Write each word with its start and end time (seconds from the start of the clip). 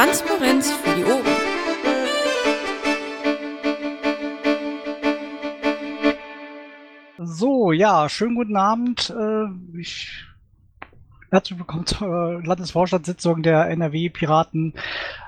Transparenz 0.00 0.72
für 0.72 0.96
die 0.96 1.04
Ohren. 1.04 1.26
So, 7.18 7.72
ja, 7.72 8.08
schönen 8.08 8.34
guten 8.34 8.56
Abend. 8.56 9.10
Äh, 9.10 9.78
ich, 9.78 10.24
herzlich 11.30 11.58
willkommen 11.58 11.84
zur 11.84 12.42
Landesvorstandssitzung 12.42 13.42
der 13.42 13.68
NRW 13.68 14.08
Piraten 14.08 14.72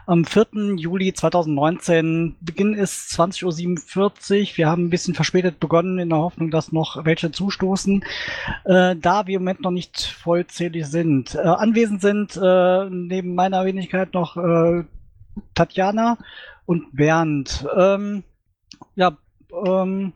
am 0.07 0.25
4. 0.25 0.77
Juli 0.77 1.12
2019. 1.12 2.37
Beginn 2.41 2.75
ist 2.75 3.12
20.47 3.12 4.41
Uhr. 4.52 4.57
Wir 4.57 4.69
haben 4.69 4.87
ein 4.87 4.91
bisschen 4.91 5.14
verspätet 5.14 5.61
begonnen, 5.61 5.98
in 5.98 6.11
der 6.11 6.19
Hoffnung, 6.19 6.51
dass 6.51 6.73
noch 6.73 7.05
welche 7.05 7.30
zustoßen, 7.30 8.05
äh, 8.65 8.96
da 8.96 9.27
wir 9.27 9.37
im 9.37 9.43
Moment 9.43 9.60
noch 9.60 9.70
nicht 9.70 10.02
vollzählig 10.02 10.87
sind. 10.87 11.34
Äh, 11.34 11.38
anwesend 11.38 12.01
sind 12.01 12.37
äh, 12.37 12.91
neben 12.91 13.34
meiner 13.34 13.65
Wenigkeit 13.65 14.15
noch 14.15 14.37
äh, 14.37 14.84
Tatjana 15.55 16.19
und 16.66 16.95
Bernd. 16.95 17.66
Ähm, 17.77 18.24
ja, 18.96 19.16
ähm, 19.65 20.12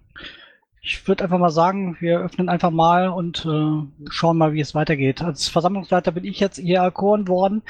ich 0.86 1.08
würde 1.08 1.24
einfach 1.24 1.38
mal 1.38 1.50
sagen, 1.50 1.96
wir 1.98 2.20
öffnen 2.20 2.48
einfach 2.48 2.70
mal 2.70 3.08
und 3.08 3.44
äh, 3.44 4.08
schauen 4.08 4.38
mal, 4.38 4.52
wie 4.52 4.60
es 4.60 4.72
weitergeht. 4.72 5.20
Als 5.20 5.48
Versammlungsleiter 5.48 6.12
bin 6.12 6.24
ich 6.24 6.38
jetzt 6.38 6.58
hier 6.58 6.78
erkoren 6.78 7.26
worden. 7.26 7.62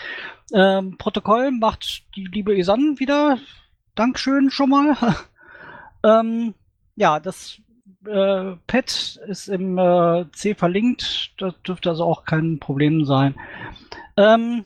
Ähm, 0.52 0.98
Protokoll 0.98 1.50
macht 1.50 2.04
die 2.14 2.26
liebe 2.26 2.54
Isan 2.54 2.98
wieder. 2.98 3.38
Dankeschön 3.94 4.50
schon 4.50 4.68
mal. 4.68 4.96
ähm, 6.04 6.54
ja, 6.94 7.18
das 7.18 7.58
äh, 8.04 8.56
Pad 8.66 9.18
ist 9.26 9.48
im 9.48 9.78
äh, 9.78 10.30
C 10.32 10.54
verlinkt. 10.54 11.32
Das 11.38 11.54
dürfte 11.62 11.88
also 11.88 12.04
auch 12.04 12.26
kein 12.26 12.58
Problem 12.58 13.06
sein. 13.06 13.34
Ähm, 14.18 14.64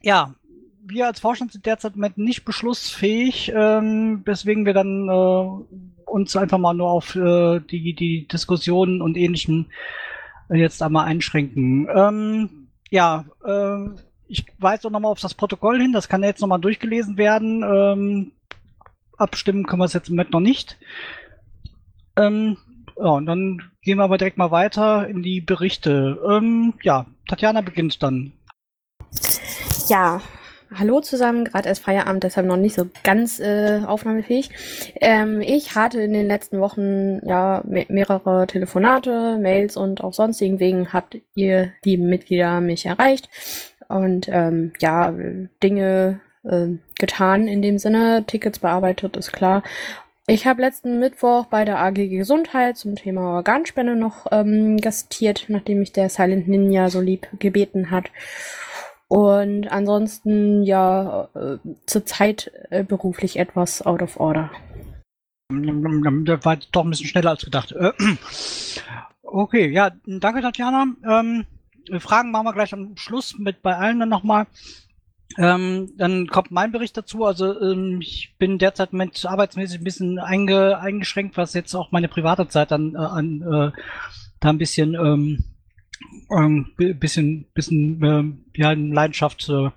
ja, 0.00 0.34
wir 0.82 1.06
als 1.06 1.20
Vorstand 1.20 1.52
sind 1.52 1.66
derzeit 1.66 1.96
nicht 2.16 2.46
beschlussfähig, 2.46 3.52
ähm, 3.54 4.22
weswegen 4.24 4.64
wir 4.64 4.72
dann 4.72 5.08
äh, 5.10 5.99
uns 6.10 6.36
einfach 6.36 6.58
mal 6.58 6.74
nur 6.74 6.90
auf 6.90 7.14
äh, 7.14 7.60
die, 7.60 7.94
die 7.94 8.26
Diskussionen 8.28 9.02
und 9.02 9.16
ähnlichem 9.16 9.66
jetzt 10.52 10.82
einmal 10.82 11.06
einschränken. 11.06 11.88
Ähm, 11.94 12.68
ja, 12.90 13.24
äh, 13.44 14.00
ich 14.26 14.46
weise 14.58 14.88
auch 14.88 14.92
nochmal 14.92 15.12
auf 15.12 15.20
das 15.20 15.34
Protokoll 15.34 15.80
hin, 15.80 15.92
das 15.92 16.08
kann 16.08 16.22
jetzt 16.22 16.40
nochmal 16.40 16.60
durchgelesen 16.60 17.16
werden. 17.16 17.62
Ähm, 17.62 18.32
abstimmen 19.16 19.66
können 19.66 19.80
wir 19.80 19.86
es 19.86 19.92
jetzt 19.92 20.08
im 20.08 20.16
Moment 20.16 20.32
noch 20.32 20.40
nicht. 20.40 20.78
Ähm, 22.16 22.56
ja, 22.96 23.10
und 23.10 23.26
dann 23.26 23.62
gehen 23.82 23.98
wir 23.98 24.04
aber 24.04 24.18
direkt 24.18 24.38
mal 24.38 24.50
weiter 24.50 25.08
in 25.08 25.22
die 25.22 25.40
Berichte. 25.40 26.20
Ähm, 26.28 26.74
ja, 26.82 27.06
Tatjana 27.28 27.60
beginnt 27.60 28.02
dann. 28.02 28.32
Ja, 29.88 30.20
Hallo 30.72 31.00
zusammen, 31.00 31.44
gerade 31.44 31.68
erst 31.68 31.82
Feierabend, 31.82 32.22
deshalb 32.22 32.46
noch 32.46 32.56
nicht 32.56 32.76
so 32.76 32.86
ganz 33.02 33.40
äh, 33.40 33.80
aufnahmefähig. 33.84 34.50
Ähm, 35.00 35.40
ich 35.40 35.74
hatte 35.74 36.00
in 36.00 36.12
den 36.12 36.28
letzten 36.28 36.60
Wochen 36.60 37.20
ja 37.26 37.62
me 37.66 37.86
mehrere 37.88 38.46
Telefonate, 38.46 39.38
Mails 39.40 39.76
und 39.76 40.04
auch 40.04 40.12
sonstigen 40.12 40.60
Wegen 40.60 40.92
habt 40.92 41.18
ihr, 41.34 41.72
lieben 41.82 42.08
Mitglieder, 42.08 42.60
mich 42.60 42.86
erreicht 42.86 43.28
und 43.88 44.28
ähm, 44.30 44.72
ja, 44.80 45.12
Dinge 45.60 46.20
äh, 46.44 46.68
getan 46.98 47.48
in 47.48 47.62
dem 47.62 47.78
Sinne, 47.78 48.22
Tickets 48.26 48.60
bearbeitet, 48.60 49.16
ist 49.16 49.32
klar. 49.32 49.64
Ich 50.28 50.46
habe 50.46 50.62
letzten 50.62 51.00
Mittwoch 51.00 51.46
bei 51.46 51.64
der 51.64 51.80
AG 51.80 51.94
Gesundheit 51.94 52.76
zum 52.76 52.94
Thema 52.94 53.34
Organspende 53.34 53.96
noch 53.96 54.26
ähm, 54.30 54.76
gastiert, 54.76 55.46
nachdem 55.48 55.80
mich 55.80 55.90
der 55.90 56.08
Silent 56.08 56.46
Ninja 56.46 56.88
so 56.90 57.00
lieb 57.00 57.26
gebeten 57.40 57.90
hat. 57.90 58.12
Und 59.10 59.66
ansonsten 59.72 60.62
ja 60.62 61.28
äh, 61.34 61.58
zurzeit 61.84 62.52
äh, 62.70 62.84
beruflich 62.84 63.40
etwas 63.40 63.84
out 63.84 64.02
of 64.02 64.20
order. 64.20 64.52
Das 65.48 66.44
war 66.44 66.56
doch 66.70 66.84
ein 66.84 66.90
bisschen 66.90 67.08
schneller 67.08 67.30
als 67.30 67.44
gedacht. 67.44 67.72
Äh, 67.72 67.90
okay, 69.22 69.68
ja, 69.68 69.90
danke 70.06 70.42
Tatjana. 70.42 70.86
Ähm, 71.04 71.44
Fragen 71.98 72.30
machen 72.30 72.46
wir 72.46 72.52
gleich 72.52 72.72
am 72.72 72.96
Schluss 72.96 73.36
mit 73.36 73.62
bei 73.62 73.76
allen 73.76 73.98
dann 73.98 74.10
nochmal. 74.10 74.46
Ähm, 75.38 75.90
dann 75.96 76.28
kommt 76.28 76.52
mein 76.52 76.70
Bericht 76.70 76.96
dazu. 76.96 77.24
Also 77.24 77.60
ähm, 77.60 78.00
ich 78.00 78.36
bin 78.38 78.58
derzeit 78.58 78.92
mit 78.92 79.26
arbeitsmäßig 79.26 79.80
ein 79.80 79.84
bisschen 79.84 80.20
einge 80.20 80.78
eingeschränkt, 80.78 81.36
was 81.36 81.54
jetzt 81.54 81.74
auch 81.74 81.90
meine 81.90 82.06
private 82.06 82.46
Zeit 82.46 82.70
dann 82.70 82.94
äh, 82.94 82.98
an 82.98 83.42
äh, 83.42 83.72
da 84.38 84.50
ein 84.50 84.58
bisschen 84.58 84.94
ähm, 84.94 85.42
ähm, 86.30 86.72
bisschen, 86.76 87.46
bisschen 87.54 88.02
äh, 88.02 88.60
ja, 88.60 88.72
Leidenschaft 88.72 89.48
äh, 89.48 89.70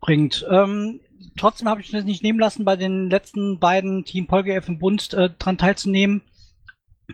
bringt. 0.00 0.46
Ähm, 0.50 1.00
trotzdem 1.36 1.68
habe 1.68 1.80
ich 1.80 1.92
es 1.92 2.04
nicht 2.04 2.22
nehmen 2.22 2.38
lassen, 2.38 2.64
bei 2.64 2.76
den 2.76 3.10
letzten 3.10 3.58
beiden 3.58 4.04
Team 4.04 4.26
Polgef 4.26 4.68
im 4.68 4.78
Bund 4.78 5.12
äh, 5.14 5.30
dran 5.38 5.58
teilzunehmen. 5.58 6.22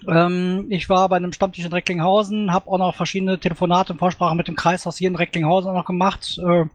Ähm, 0.08 0.66
ich 0.68 0.88
war 0.88 1.08
bei 1.08 1.16
einem 1.16 1.32
Stammtisch 1.32 1.64
in 1.64 1.72
Recklinghausen, 1.72 2.52
habe 2.52 2.68
auch 2.68 2.78
noch 2.78 2.94
verschiedene 2.94 3.38
Telefonate 3.38 3.92
und 3.92 3.98
Vorsprachen 3.98 4.36
mit 4.36 4.48
dem 4.48 4.56
Kreishaus 4.56 4.98
hier 4.98 5.08
in 5.08 5.16
Recklinghausen 5.16 5.70
auch 5.70 5.74
noch 5.74 5.86
gemacht. 5.86 6.38
Äh, 6.38 6.66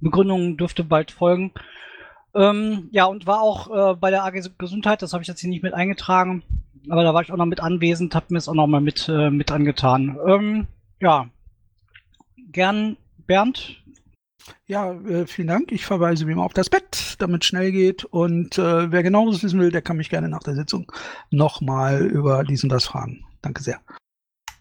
Begründung 0.00 0.56
dürfte 0.56 0.84
bald 0.84 1.10
folgen. 1.10 1.52
Ähm, 2.34 2.88
ja, 2.92 3.04
und 3.06 3.26
war 3.26 3.40
auch 3.40 3.92
äh, 3.92 3.94
bei 3.94 4.10
der 4.10 4.24
AG 4.24 4.50
Gesundheit, 4.58 5.02
das 5.02 5.12
habe 5.12 5.22
ich 5.22 5.28
jetzt 5.28 5.40
hier 5.40 5.50
nicht 5.50 5.62
mit 5.62 5.74
eingetragen, 5.74 6.42
aber 6.88 7.02
da 7.02 7.14
war 7.14 7.22
ich 7.22 7.32
auch 7.32 7.36
noch 7.36 7.46
mit 7.46 7.60
anwesend, 7.60 8.14
habe 8.14 8.26
mir 8.30 8.38
es 8.38 8.48
auch 8.48 8.54
noch 8.54 8.66
mal 8.66 8.80
mit, 8.80 9.08
äh, 9.08 9.30
mit 9.30 9.50
angetan. 9.50 10.18
Ähm, 10.26 10.66
ja, 11.00 11.28
gern 12.50 12.96
Bernd. 13.26 13.82
Ja, 14.66 14.92
äh, 14.92 15.26
vielen 15.26 15.48
Dank. 15.48 15.70
Ich 15.72 15.84
verweise 15.86 16.26
wie 16.26 16.32
immer 16.32 16.44
auf 16.44 16.54
das 16.54 16.70
Bett, 16.70 17.16
damit 17.18 17.42
es 17.42 17.48
schnell 17.48 17.70
geht. 17.70 18.04
Und 18.04 18.58
äh, 18.58 18.90
wer 18.90 19.02
genaueres 19.02 19.42
wissen 19.42 19.60
will, 19.60 19.70
der 19.70 19.82
kann 19.82 19.96
mich 19.96 20.10
gerne 20.10 20.28
nach 20.28 20.42
der 20.42 20.54
Sitzung 20.54 20.90
nochmal 21.30 22.02
über 22.06 22.42
dies 22.44 22.64
und 22.64 22.70
das 22.70 22.86
fragen. 22.86 23.24
Danke 23.40 23.62
sehr. 23.62 23.80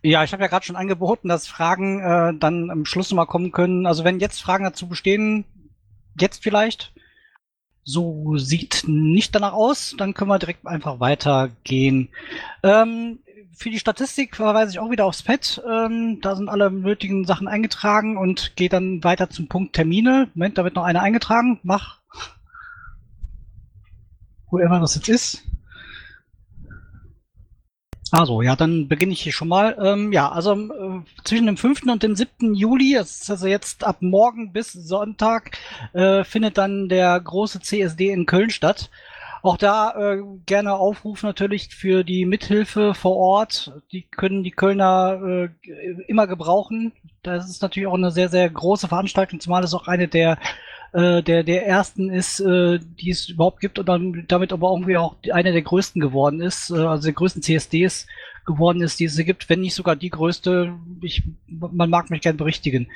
Ja, 0.03 0.23
ich 0.23 0.33
habe 0.33 0.41
ja 0.43 0.49
gerade 0.49 0.65
schon 0.65 0.75
angeboten, 0.75 1.27
dass 1.27 1.47
Fragen 1.47 1.99
äh, 1.99 2.33
dann 2.37 2.71
am 2.71 2.85
Schluss 2.85 3.11
nochmal 3.11 3.27
kommen 3.27 3.51
können. 3.51 3.85
Also 3.85 4.03
wenn 4.03 4.19
jetzt 4.19 4.41
Fragen 4.41 4.63
dazu 4.63 4.87
bestehen, 4.87 5.45
jetzt 6.19 6.43
vielleicht. 6.43 6.93
So 7.83 8.37
sieht 8.37 8.83
nicht 8.87 9.33
danach 9.33 9.53
aus. 9.53 9.95
Dann 9.97 10.13
können 10.13 10.29
wir 10.29 10.39
direkt 10.39 10.65
einfach 10.67 10.99
weitergehen. 10.99 12.09
Ähm, 12.63 13.19
für 13.53 13.69
die 13.69 13.79
Statistik 13.79 14.35
verweise 14.35 14.71
ich 14.71 14.79
auch 14.79 14.91
wieder 14.91 15.05
aufs 15.05 15.23
Pad. 15.23 15.61
Ähm, 15.69 16.19
da 16.21 16.35
sind 16.35 16.49
alle 16.49 16.71
nötigen 16.71 17.25
Sachen 17.25 17.47
eingetragen 17.47 18.17
und 18.17 18.55
gehe 18.55 18.69
dann 18.69 19.03
weiter 19.03 19.29
zum 19.29 19.47
Punkt 19.47 19.73
Termine. 19.73 20.29
Moment, 20.33 20.57
da 20.57 20.63
wird 20.63 20.75
noch 20.75 20.83
einer 20.83 21.01
eingetragen. 21.01 21.59
Mach. 21.63 21.99
Wo 24.49 24.57
immer 24.57 24.79
das 24.79 24.95
jetzt 24.95 25.09
ist. 25.09 25.43
Also, 28.11 28.41
ja, 28.41 28.57
dann 28.57 28.89
beginne 28.89 29.13
ich 29.13 29.21
hier 29.21 29.31
schon 29.31 29.47
mal. 29.47 29.77
Ähm, 29.81 30.11
ja, 30.11 30.29
also 30.29 30.53
äh, 30.53 31.01
zwischen 31.23 31.45
dem 31.45 31.57
5. 31.57 31.83
und 31.83 32.03
dem 32.03 32.15
7. 32.15 32.53
Juli, 32.53 32.97
also 32.97 33.47
jetzt 33.47 33.85
ab 33.85 33.97
morgen 34.01 34.51
bis 34.51 34.73
Sonntag, 34.73 35.57
äh, 35.93 36.23
findet 36.25 36.57
dann 36.57 36.89
der 36.89 37.19
große 37.19 37.61
CSD 37.61 38.11
in 38.11 38.25
Köln 38.25 38.49
statt. 38.49 38.89
Auch 39.43 39.57
da 39.57 39.93
äh, 39.95 40.21
gerne 40.45 40.73
Aufruf 40.73 41.23
natürlich 41.23 41.73
für 41.73 42.03
die 42.03 42.25
Mithilfe 42.25 42.93
vor 42.93 43.15
Ort. 43.15 43.71
Die 43.91 44.03
können 44.03 44.43
die 44.43 44.51
Kölner 44.51 45.19
äh, 45.23 45.49
immer 46.07 46.27
gebrauchen. 46.27 46.91
Das 47.23 47.49
ist 47.49 47.61
natürlich 47.61 47.87
auch 47.87 47.95
eine 47.95 48.11
sehr, 48.11 48.29
sehr 48.29 48.49
große 48.49 48.87
Veranstaltung, 48.87 49.39
zumal 49.39 49.63
es 49.63 49.73
auch 49.73 49.87
eine 49.87 50.07
der 50.07 50.37
äh, 50.93 51.23
der 51.23 51.43
der 51.43 51.67
ersten 51.67 52.09
ist, 52.09 52.39
äh, 52.39 52.79
die 52.79 53.11
es 53.11 53.29
überhaupt 53.29 53.59
gibt 53.59 53.79
und 53.79 53.87
dann 53.87 54.25
damit 54.27 54.51
aber 54.51 54.71
irgendwie 54.71 54.97
auch 54.97 55.15
eine 55.31 55.51
der 55.51 55.61
größten 55.61 56.01
geworden 56.01 56.41
ist, 56.41 56.69
äh, 56.69 56.75
also 56.75 57.03
der 57.03 57.13
größten 57.13 57.41
CSDs 57.41 58.07
geworden 58.45 58.81
ist, 58.81 58.99
die 58.99 59.05
es 59.05 59.17
gibt, 59.17 59.49
wenn 59.49 59.61
nicht 59.61 59.75
sogar 59.75 59.95
die 59.95 60.09
größte. 60.09 60.73
Ich, 61.01 61.23
man 61.47 61.89
mag 61.89 62.09
mich 62.09 62.21
gern 62.21 62.37
berichtigen. 62.37 62.87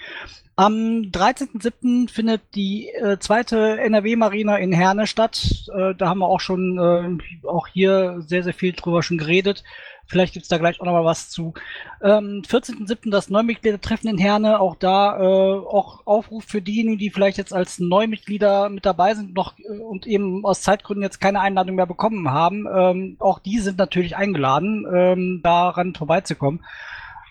Am 0.58 1.12
13.07. 1.12 2.10
findet 2.10 2.42
die 2.56 2.88
äh, 2.90 3.18
zweite 3.20 3.78
NRW-Marina 3.78 4.56
in 4.56 4.72
Herne 4.72 5.06
statt. 5.06 5.66
Äh, 5.76 5.96
da 5.96 6.08
haben 6.08 6.20
wir 6.20 6.28
auch 6.28 6.40
schon 6.40 6.78
äh, 6.78 7.48
auch 7.48 7.68
hier 7.68 8.24
sehr, 8.26 8.44
sehr 8.44 8.54
viel 8.54 8.72
drüber 8.72 9.04
schon 9.04 9.18
geredet. 9.18 9.66
Vielleicht 10.08 10.34
gibt's 10.34 10.50
da 10.50 10.58
gleich 10.58 10.80
auch 10.80 10.86
noch 10.86 10.94
mal 10.94 11.06
was 11.06 11.30
zu. 11.30 11.54
Ähm, 12.02 12.44
14.07. 12.48 13.10
das 13.10 13.30
Neumitgliedertreffen 13.30 14.10
in 14.10 14.18
Herne. 14.18 14.60
Auch 14.60 14.76
da 14.76 15.18
äh, 15.18 15.58
auch 15.60 16.06
Aufruf 16.06 16.46
für 16.46 16.62
diejenigen, 16.62 17.00
die 17.00 17.10
vielleicht 17.10 17.38
jetzt 17.38 17.54
als 17.54 17.80
Neumitglieder 17.80 18.70
mit 18.70 18.86
dabei 18.86 19.16
sind 19.16 19.34
noch 19.34 19.58
äh, 19.58 19.80
und 19.80 20.06
eben 20.06 20.46
aus 20.46 20.62
Zeitgründen 20.62 21.04
jetzt 21.04 21.20
keine 21.20 21.42
Einladung 21.42 21.76
mehr 21.76 21.88
bekommen 21.88 22.30
haben. 22.30 22.68
Ähm, 22.72 23.16
auch 23.20 23.40
die 23.40 23.60
sind 23.60 23.80
natürlich 23.80 24.16
eingeladen, 24.16 24.86
ähm, 24.94 25.42
daran 25.44 25.96
vorbeizukommen. 25.96 26.64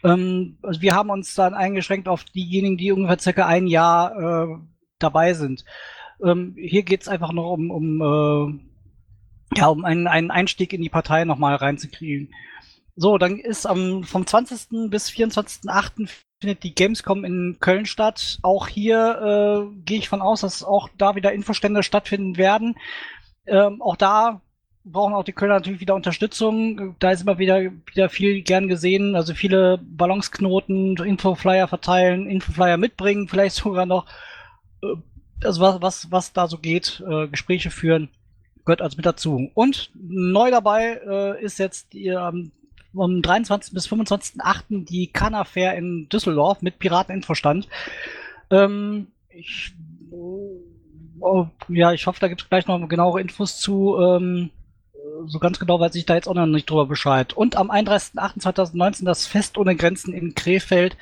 Ähm, 0.03 0.59
also 0.63 0.81
wir 0.83 0.95
haben 0.95 1.11
uns 1.11 1.35
dann 1.35 1.55
eingeschränkt 1.55 2.09
auf 2.09 2.25
diejenigen, 2.25 2.77
die 2.77 2.93
ungefähr 2.93 3.19
circa 3.19 3.47
ein 3.47 3.67
Jahr 3.67 4.49
äh, 4.49 4.57
dabei 4.99 5.35
sind. 5.35 5.65
Ähm, 6.25 6.55
hier 6.59 6.83
geht's 6.83 7.09
einfach 7.09 7.33
noch 7.33 7.53
um, 7.53 7.71
um, 7.71 8.01
äh, 8.01 9.59
ja, 9.59 9.67
um 9.69 9.85
einen, 9.85 10.07
einen 10.07 10.31
Einstieg 10.31 10.73
in 10.73 10.83
die 10.83 10.89
Partei 10.89 11.25
nochmal 11.25 11.55
reinzukriegen. 11.57 12.31
So, 12.97 13.19
dann 13.19 13.39
ist 13.39 13.67
am 13.67 14.05
vom 14.05 14.27
20. 14.27 14.91
bis 14.91 15.09
24.8. 15.11 16.09
findet 16.41 16.63
die 16.63 16.75
Gamescom 16.75 17.25
in 17.25 17.57
Köln 17.59 17.87
statt. 17.87 18.39
Auch 18.43 18.69
hier 18.69 19.69
äh, 19.73 19.81
gehe 19.85 19.99
ich 19.99 20.09
von 20.09 20.23
aus, 20.23 20.43
dass 20.43 20.63
auch 20.63 20.89
da 20.97 21.17
wieder 21.17 21.33
Infostände 21.33 21.83
stattfinden 21.83 22.37
werden. 22.37 22.77
Ähm, 23.47 23.83
auch 23.83 23.97
da 23.97 24.41
brauchen 24.85 25.15
auch 25.15 25.25
die 25.25 25.33
Kölner 25.33 25.55
natürlich 25.55 25.81
wieder 25.81 25.95
Unterstützung. 25.95 26.95
Da 26.99 27.11
ist 27.11 27.23
immer 27.23 27.39
wieder, 27.39 27.73
wieder 27.87 28.09
viel 28.09 28.43
gern 28.43 28.69
gesehen. 28.69 29.17
Also 29.17 29.35
viele 29.35 29.79
Ballonsknoten, 29.79 30.97
Infoflyer 30.97 31.67
verteilen, 31.67 32.29
Infoflyer 32.29 32.77
mitbringen, 32.77 33.27
vielleicht 33.29 33.57
sogar 33.63 33.87
noch, 33.87 34.07
äh, 34.83 34.95
also 35.43 35.61
was, 35.61 35.83
was, 35.83 36.11
was 36.13 36.33
da 36.33 36.47
so 36.47 36.59
geht, 36.59 37.03
äh, 37.09 37.27
Gespräche 37.27 37.71
führen, 37.71 38.11
gehört 38.65 38.83
also 38.83 38.97
mit 38.97 39.07
dazu. 39.07 39.51
Und 39.55 39.91
neu 39.95 40.53
dabei 40.53 41.01
äh, 41.05 41.43
ist 41.43 41.59
jetzt 41.59 41.93
die, 41.93 42.07
ähm, 42.07 42.53
vom 42.95 43.23
23. 43.23 43.75
bis 43.75 43.89
25.8. 43.89 44.85
die 44.87 45.09
Canna 45.09 45.45
Fair 45.45 45.75
in 45.75 46.09
Düsseldorf 46.09 46.63
mit 46.63 46.79
Pirateninfostand. 46.79 47.69
Ähm, 48.51 49.09
ich, 49.31 49.73
oh, 50.11 51.49
ja, 51.69 51.93
ich 51.93 52.07
hoffe, 52.07 52.21
da 52.21 52.29
gibt 52.29 52.43
es 52.43 52.49
gleich 52.49 52.67
noch 52.67 52.89
genauere 52.89 53.21
Infos 53.21 53.59
zu. 53.59 53.97
Ähm, 53.99 54.51
so 55.27 55.39
ganz 55.39 55.59
genau 55.59 55.81
weiß 55.81 55.95
ich 55.95 56.07
da 56.07 56.15
jetzt 56.15 56.29
auch 56.29 56.35
noch 56.35 56.47
nicht 56.47 56.69
drüber 56.69 56.87
Bescheid. 56.87 57.33
Und 57.33 57.57
am 57.57 57.71
31.08.2019 57.71 59.05
das 59.05 59.27
Fest 59.27 59.59
ohne 59.59 59.77
Grenzen 59.77 60.13
in 60.13 60.35
Krefeld. 60.35 60.97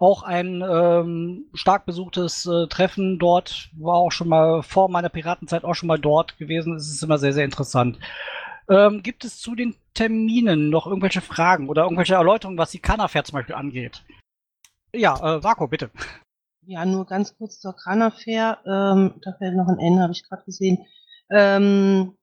Auch 0.00 0.24
ein 0.24 0.62
ähm, 0.68 1.44
stark 1.54 1.86
besuchtes 1.86 2.46
äh, 2.46 2.66
Treffen 2.66 3.18
dort. 3.18 3.70
War 3.78 3.94
auch 3.94 4.10
schon 4.10 4.28
mal 4.28 4.62
vor 4.62 4.90
meiner 4.90 5.08
Piratenzeit 5.08 5.64
auch 5.64 5.74
schon 5.74 5.86
mal 5.86 5.98
dort 5.98 6.36
gewesen. 6.36 6.74
Es 6.74 6.90
ist 6.90 7.02
immer 7.02 7.18
sehr, 7.18 7.32
sehr 7.32 7.44
interessant. 7.44 7.98
Ähm, 8.68 9.02
gibt 9.02 9.24
es 9.24 9.38
zu 9.38 9.54
den 9.54 9.76
Terminen 9.94 10.70
noch 10.70 10.86
irgendwelche 10.86 11.20
Fragen 11.20 11.68
oder 11.68 11.82
irgendwelche 11.82 12.14
Erläuterungen, 12.14 12.58
was 12.58 12.70
die 12.70 12.78
Kanafair 12.78 13.24
zum 13.24 13.34
Beispiel 13.34 13.54
angeht? 13.54 14.04
Ja, 14.92 15.16
äh, 15.16 15.42
Vako, 15.42 15.68
bitte. 15.68 15.90
Ja, 16.66 16.86
nur 16.86 17.04
ganz 17.06 17.36
kurz 17.36 17.60
zur 17.60 17.76
Kanafair. 17.76 18.58
Ähm, 18.64 19.14
da 19.22 19.34
fällt 19.38 19.56
noch 19.56 19.68
ein 19.68 19.78
N, 19.78 20.00
habe 20.00 20.12
ich 20.12 20.26
gerade 20.26 20.44
gesehen. 20.44 20.86
Ähm, 21.30 22.16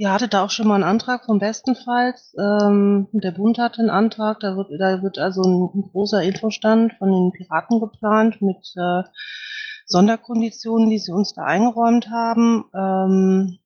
Ihr 0.00 0.10
hattet 0.10 0.32
da 0.32 0.42
auch 0.42 0.50
schon 0.50 0.66
mal 0.66 0.76
einen 0.76 0.84
Antrag 0.84 1.26
vom 1.26 1.38
Bestenfalls. 1.38 2.34
Ähm, 2.38 3.08
der 3.12 3.32
Bund 3.32 3.58
hatte 3.58 3.80
einen 3.80 3.90
Antrag, 3.90 4.40
da 4.40 4.56
wird, 4.56 4.70
da 4.80 5.02
wird 5.02 5.18
also 5.18 5.42
ein, 5.42 5.68
ein 5.74 5.90
großer 5.92 6.22
Infostand 6.22 6.94
von 6.94 7.12
den 7.12 7.32
Piraten 7.32 7.80
geplant 7.80 8.40
mit 8.40 8.72
äh, 8.76 9.02
Sonderkonditionen, 9.84 10.88
die 10.88 10.98
sie 10.98 11.12
uns 11.12 11.34
da 11.34 11.44
eingeräumt 11.44 12.08
haben. 12.08 12.64
Ähm, 12.74 13.58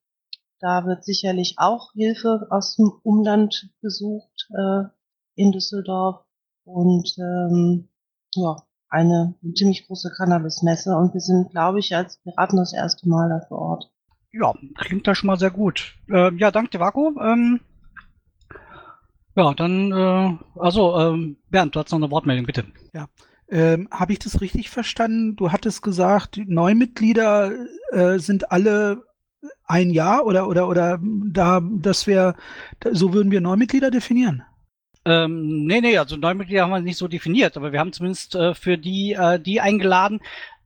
da 0.64 0.86
wird 0.86 1.04
sicherlich 1.04 1.56
auch 1.58 1.92
Hilfe 1.92 2.46
aus 2.48 2.76
dem 2.76 2.90
Umland 3.02 3.68
gesucht 3.82 4.48
äh, 4.56 4.84
in 5.34 5.52
Düsseldorf 5.52 6.24
und 6.64 7.14
ähm, 7.18 7.90
ja, 8.34 8.56
eine 8.88 9.34
ziemlich 9.54 9.86
große 9.86 10.10
Cannabismesse 10.16 10.96
und 10.96 11.12
wir 11.12 11.20
sind, 11.20 11.50
glaube 11.50 11.80
ich, 11.80 11.94
als 11.94 12.16
Piraten 12.22 12.56
das 12.56 12.72
erste 12.72 13.06
Mal 13.06 13.28
da 13.28 13.46
vor 13.46 13.58
Ort. 13.58 13.90
Ja, 14.32 14.54
klingt 14.78 15.06
da 15.06 15.14
schon 15.14 15.26
mal 15.26 15.38
sehr 15.38 15.50
gut. 15.50 15.96
Ähm, 16.08 16.38
ja, 16.38 16.50
danke, 16.50 16.80
Vaku. 16.80 17.12
Ähm, 17.20 17.60
ja, 19.36 19.52
dann, 19.52 19.92
äh, 19.92 20.38
also, 20.58 20.98
ähm, 20.98 21.36
Bernd, 21.50 21.76
du 21.76 21.80
hast 21.80 21.90
noch 21.90 21.98
eine 21.98 22.10
Wortmeldung, 22.10 22.46
bitte. 22.46 22.64
Ja. 22.94 23.08
Ähm, 23.50 23.86
Habe 23.90 24.14
ich 24.14 24.18
das 24.18 24.40
richtig 24.40 24.70
verstanden? 24.70 25.36
Du 25.36 25.52
hattest 25.52 25.82
gesagt, 25.82 26.40
Neumitglieder 26.46 27.52
äh, 27.90 28.18
sind 28.18 28.50
alle 28.50 29.02
ein 29.64 29.90
Jahr 29.90 30.26
oder 30.26 30.48
oder 30.48 30.68
oder 30.68 31.00
da 31.02 31.60
das 31.62 32.06
wäre 32.06 32.34
so 32.90 33.12
würden 33.12 33.30
wir 33.30 33.40
Neumitglieder 33.40 33.90
definieren. 33.90 34.42
Ähm, 35.06 35.66
nee, 35.66 35.80
nee, 35.80 35.98
also 35.98 36.16
Neumitglieder 36.16 36.62
haben 36.62 36.70
wir 36.70 36.80
nicht 36.80 36.96
so 36.96 37.08
definiert, 37.08 37.56
aber 37.56 37.72
wir 37.72 37.80
haben 37.80 37.92
zumindest 37.92 38.34
äh, 38.34 38.54
für 38.54 38.78
die 38.78 39.12
äh, 39.12 39.38
die 39.38 39.60
eingeladen, 39.60 40.20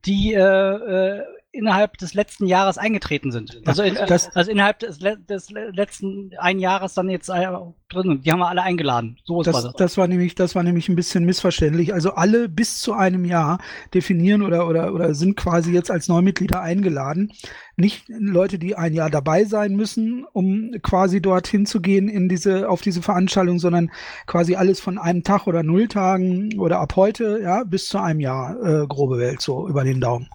die 0.05 0.33
äh, 0.33 0.41
äh, 0.41 1.25
innerhalb 1.51 1.97
des 1.97 2.15
letzten 2.15 2.47
Jahres 2.47 2.77
eingetreten 2.77 3.33
sind. 3.33 3.61
Also, 3.65 3.83
in, 3.83 3.95
das, 3.95 4.35
also 4.37 4.51
innerhalb 4.51 4.81
des, 4.81 4.99
des, 4.99 5.51
letzten 5.51 6.31
ein 6.39 6.59
Jahres 6.59 6.95
dann 6.95 7.09
jetzt 7.09 7.31
äh, 7.31 7.47
drin. 7.89 8.21
Die 8.23 8.31
haben 8.31 8.39
wir 8.39 8.49
alle 8.49 8.63
eingeladen. 8.63 9.17
So 9.25 9.41
ist 9.41 9.47
das, 9.47 9.63
das. 9.63 9.73
Das 9.75 9.97
war 9.97 10.07
nämlich, 10.09 10.35
das 10.35 10.55
war 10.55 10.63
nämlich 10.63 10.89
ein 10.89 10.97
bisschen 10.97 11.25
missverständlich. 11.25 11.95
Also 11.95 12.13
alle 12.13 12.49
bis 12.49 12.81
zu 12.81 12.93
einem 12.93 13.25
Jahr 13.25 13.59
definieren 13.95 14.43
oder 14.43 14.69
oder 14.69 14.93
oder 14.93 15.15
sind 15.15 15.37
quasi 15.37 15.73
jetzt 15.73 15.91
als 15.91 16.09
Neumitglieder 16.09 16.61
eingeladen. 16.61 17.33
Nicht 17.77 18.05
Leute, 18.09 18.59
die 18.59 18.77
ein 18.77 18.93
Jahr 18.93 19.09
dabei 19.09 19.45
sein 19.45 19.75
müssen, 19.75 20.27
um 20.33 20.73
quasi 20.83 21.23
dorthin 21.23 21.65
zu 21.65 21.81
gehen 21.81 22.09
in 22.09 22.29
diese 22.29 22.69
auf 22.69 22.83
diese 22.83 23.01
Veranstaltung, 23.01 23.59
sondern 23.59 23.91
quasi 24.27 24.55
alles 24.55 24.81
von 24.81 24.99
einem 24.99 25.25
Tag 25.25 25.47
oder 25.47 25.63
null 25.63 25.89
Tagen 25.89 26.59
oder 26.59 26.81
ab 26.81 26.97
heute 26.97 27.41
ja 27.43 27.65
bis 27.65 27.89
zu 27.89 27.99
einem 27.99 28.21
Jahr 28.21 28.63
äh, 28.63 28.87
grobe 28.87 29.19
Welt 29.19 29.41
so 29.41 29.67
über 29.67 29.85
den 29.85 30.01
Daumen. 30.01 30.29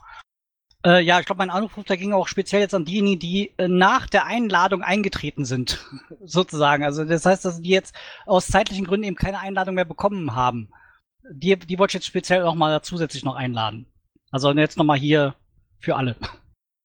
Äh, 0.85 1.01
ja, 1.01 1.19
ich 1.19 1.25
glaube, 1.25 1.39
mein 1.39 1.49
Anruf, 1.49 1.83
der 1.85 1.97
ging 1.97 2.13
auch 2.13 2.27
speziell 2.27 2.61
jetzt 2.61 2.73
an 2.73 2.85
diejenigen, 2.85 3.19
die 3.19 3.53
äh, 3.57 3.67
nach 3.67 4.07
der 4.07 4.25
Einladung 4.25 4.81
eingetreten 4.81 5.45
sind, 5.45 5.85
sozusagen. 6.23 6.83
Also 6.83 7.05
das 7.05 7.25
heißt, 7.25 7.45
dass 7.45 7.61
die 7.61 7.69
jetzt 7.69 7.95
aus 8.25 8.47
zeitlichen 8.47 8.85
Gründen 8.85 9.07
eben 9.07 9.15
keine 9.15 9.39
Einladung 9.39 9.75
mehr 9.75 9.85
bekommen 9.85 10.35
haben. 10.35 10.69
Die, 11.31 11.57
die 11.57 11.79
wollte 11.79 11.91
ich 11.91 11.95
jetzt 11.95 12.07
speziell 12.07 12.43
noch 12.43 12.55
mal 12.55 12.81
zusätzlich 12.81 13.23
noch 13.23 13.35
einladen. 13.35 13.85
Also 14.31 14.51
jetzt 14.51 14.77
noch 14.77 14.85
mal 14.85 14.97
hier 14.97 15.35
für 15.79 15.95
alle. 15.95 16.15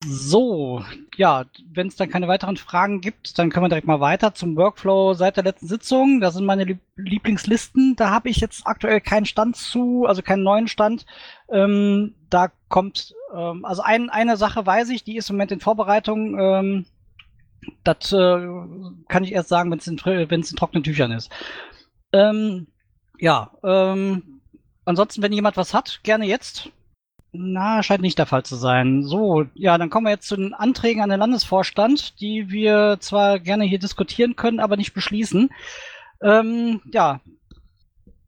So, 0.05 0.81
ja, 1.17 1.43
wenn 1.73 1.87
es 1.87 1.97
dann 1.97 2.09
keine 2.09 2.29
weiteren 2.29 2.55
Fragen 2.55 3.01
gibt, 3.01 3.37
dann 3.37 3.49
können 3.49 3.65
wir 3.65 3.69
direkt 3.69 3.87
mal 3.87 3.99
weiter 3.99 4.33
zum 4.33 4.55
Workflow 4.55 5.13
seit 5.13 5.35
der 5.35 5.43
letzten 5.43 5.67
Sitzung. 5.67 6.21
Das 6.21 6.35
sind 6.35 6.45
meine 6.45 6.79
Lieblingslisten. 6.95 7.97
Da 7.97 8.09
habe 8.09 8.29
ich 8.29 8.37
jetzt 8.37 8.65
aktuell 8.65 9.01
keinen 9.01 9.25
Stand 9.25 9.57
zu, 9.57 10.05
also 10.05 10.21
keinen 10.21 10.43
neuen 10.43 10.69
Stand. 10.69 11.05
Ähm, 11.51 12.15
da 12.29 12.49
kommt, 12.69 13.13
ähm, 13.33 13.65
also 13.65 13.81
ein, 13.81 14.09
eine 14.09 14.37
Sache 14.37 14.65
weiß 14.65 14.89
ich, 14.89 15.03
die 15.03 15.17
ist 15.17 15.29
im 15.29 15.35
Moment 15.35 15.51
in 15.51 15.59
Vorbereitung. 15.59 16.39
Ähm, 16.39 16.85
das 17.83 18.13
äh, 18.13 18.47
kann 19.07 19.23
ich 19.23 19.31
erst 19.31 19.49
sagen, 19.49 19.71
wenn 19.71 19.79
es 19.79 19.87
in, 19.87 19.97
in 19.97 20.43
trockenen 20.43 20.83
Tüchern 20.83 21.11
ist. 21.11 21.29
Ähm, 22.13 22.67
ja, 23.19 23.51
ähm, 23.63 24.41
ansonsten, 24.85 25.21
wenn 25.21 25.33
jemand 25.33 25.57
was 25.57 25.73
hat, 25.73 25.99
gerne 26.03 26.25
jetzt. 26.25 26.69
Na, 27.31 27.83
scheint 27.83 28.01
nicht 28.01 28.17
der 28.17 28.25
Fall 28.25 28.43
zu 28.43 28.55
sein. 28.55 29.03
So, 29.03 29.45
ja, 29.53 29.77
dann 29.77 29.91
kommen 29.91 30.07
wir 30.07 30.11
jetzt 30.11 30.27
zu 30.27 30.35
den 30.35 30.55
Anträgen 30.55 31.03
an 31.03 31.09
den 31.09 31.19
Landesvorstand, 31.19 32.19
die 32.19 32.49
wir 32.49 32.97
zwar 32.99 33.39
gerne 33.39 33.65
hier 33.65 33.77
diskutieren 33.77 34.35
können, 34.35 34.59
aber 34.59 34.77
nicht 34.77 34.93
beschließen. 34.93 35.51
Ähm, 36.23 36.81
ja, 36.91 37.21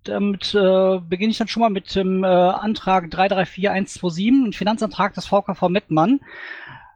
damit 0.04 0.54
äh, 0.56 1.00
beginne 1.00 1.32
ich 1.32 1.38
dann 1.38 1.48
schon 1.48 1.62
mal 1.62 1.70
mit 1.70 1.96
dem 1.96 2.24
äh, 2.24 2.28
Antrag 2.28 3.10
334127, 3.12 4.50
ein 4.50 4.54
Finanzantrag 4.54 5.14
des 5.14 5.28
VKV 5.28 5.70
Mettmann. 5.70 6.20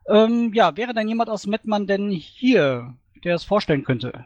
Ähm, 0.08 0.54
ja, 0.54 0.76
wäre 0.78 0.94
dann 0.94 1.08
jemand 1.08 1.30
aus 1.30 1.48
Mettmann 1.48 1.88
denn 1.88 2.10
hier, 2.10 2.94
der 3.24 3.36
es 3.36 3.44
vorstellen 3.44 3.84
könnte? 3.84 4.26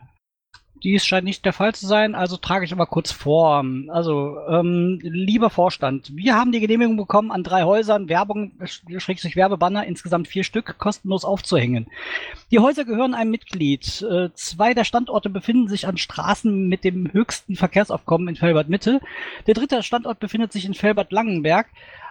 Dies 0.84 1.06
scheint 1.06 1.26
nicht 1.26 1.46
der 1.46 1.54
Fall 1.54 1.74
zu 1.76 1.86
sein, 1.86 2.16
also 2.16 2.38
trage 2.38 2.66
ich 2.66 2.72
aber 2.72 2.86
kurz 2.86 3.12
vor. 3.12 3.64
Also, 3.90 4.38
ähm, 4.50 5.00
lieber 5.02 5.50
Vorstand, 5.50 6.16
wir 6.16 6.36
haben 6.36 6.52
die 6.52 6.60
Genehmigung 6.60 6.98
bekommen, 6.98 7.32
an 7.32 7.44
drei 7.44 7.64
Häusern 7.64 8.10
Werbung, 8.10 8.52
Schrägstrich 8.66 9.36
Werbebanner, 9.36 9.86
insgesamt 9.86 10.28
vier 10.28 10.44
Stück, 10.44 10.78
kostenlos 10.78 11.26
aufzuhängen. 11.26 11.88
Die 12.52 12.60
Häuser 12.60 12.86
gehören 12.86 13.14
einem 13.14 13.32
Mitglied. 13.32 14.02
Äh, 14.02 14.30
zwei 14.34 14.74
der 14.74 14.84
Standorte 14.84 15.30
befinden 15.30 15.68
sich 15.68 15.88
an 15.88 15.98
Straßen 15.98 16.68
mit 16.68 16.84
dem 16.84 17.12
höchsten 17.12 17.56
Verkehrsaufkommen 17.56 18.28
in 18.28 18.36
Felbert 18.36 18.70
Mitte. 18.70 19.02
Der 19.48 19.54
dritte 19.54 19.84
Standort 19.84 20.20
befindet 20.20 20.54
sich 20.54 20.66
in 20.66 20.74
Felbert 20.74 21.12
Langenberg 21.12 21.68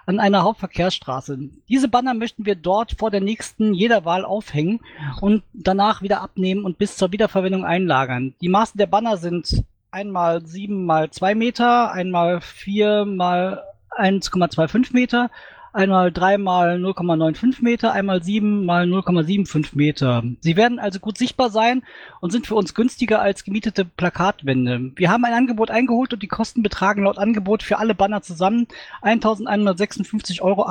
an 0.08 0.20
einer 0.20 0.42
Hauptverkehrsstraße. 0.42 1.38
Diese 1.68 1.86
Banner 1.86 2.14
möchten 2.14 2.46
wir 2.46 2.54
dort 2.54 2.92
vor 2.98 3.10
der 3.10 3.20
nächsten 3.20 3.74
jeder 3.74 4.06
Wahl 4.06 4.24
aufhängen 4.24 4.80
und 5.20 5.42
danach 5.52 6.00
wieder 6.00 6.22
abnehmen 6.22 6.64
und 6.64 6.78
bis 6.78 6.96
zur 6.96 7.12
Wiederverwendung 7.12 7.66
einlagern. 7.66 8.34
Die 8.40 8.48
Maße 8.48 8.78
der 8.78 8.86
Banner 8.86 9.18
sind 9.18 9.64
einmal 9.90 10.46
sieben 10.46 10.86
mal 10.86 11.10
zwei 11.10 11.34
Meter, 11.34 11.92
einmal 11.92 12.40
vier 12.40 13.04
mal 13.04 13.62
1,25 13.98 14.94
Meter 14.94 15.30
einmal 15.72 16.12
3 16.12 16.38
mal 16.38 16.76
0,95 16.76 17.62
Meter, 17.62 17.92
einmal 17.92 18.22
7 18.22 18.64
mal 18.64 18.84
0,75 18.84 19.70
Meter. 19.72 20.22
Sie 20.40 20.56
werden 20.56 20.78
also 20.78 21.00
gut 21.00 21.18
sichtbar 21.18 21.50
sein 21.50 21.82
und 22.20 22.30
sind 22.30 22.46
für 22.46 22.54
uns 22.54 22.74
günstiger 22.74 23.20
als 23.20 23.44
gemietete 23.44 23.84
Plakatwände. 23.84 24.92
Wir 24.96 25.10
haben 25.10 25.24
ein 25.24 25.32
Angebot 25.32 25.70
eingeholt 25.70 26.12
und 26.12 26.22
die 26.22 26.28
Kosten 26.28 26.62
betragen 26.62 27.04
laut 27.04 27.18
Angebot 27.18 27.62
für 27.62 27.78
alle 27.78 27.94
Banner 27.94 28.22
zusammen 28.22 28.66
1156,68 29.02 30.42
Euro. 30.42 30.66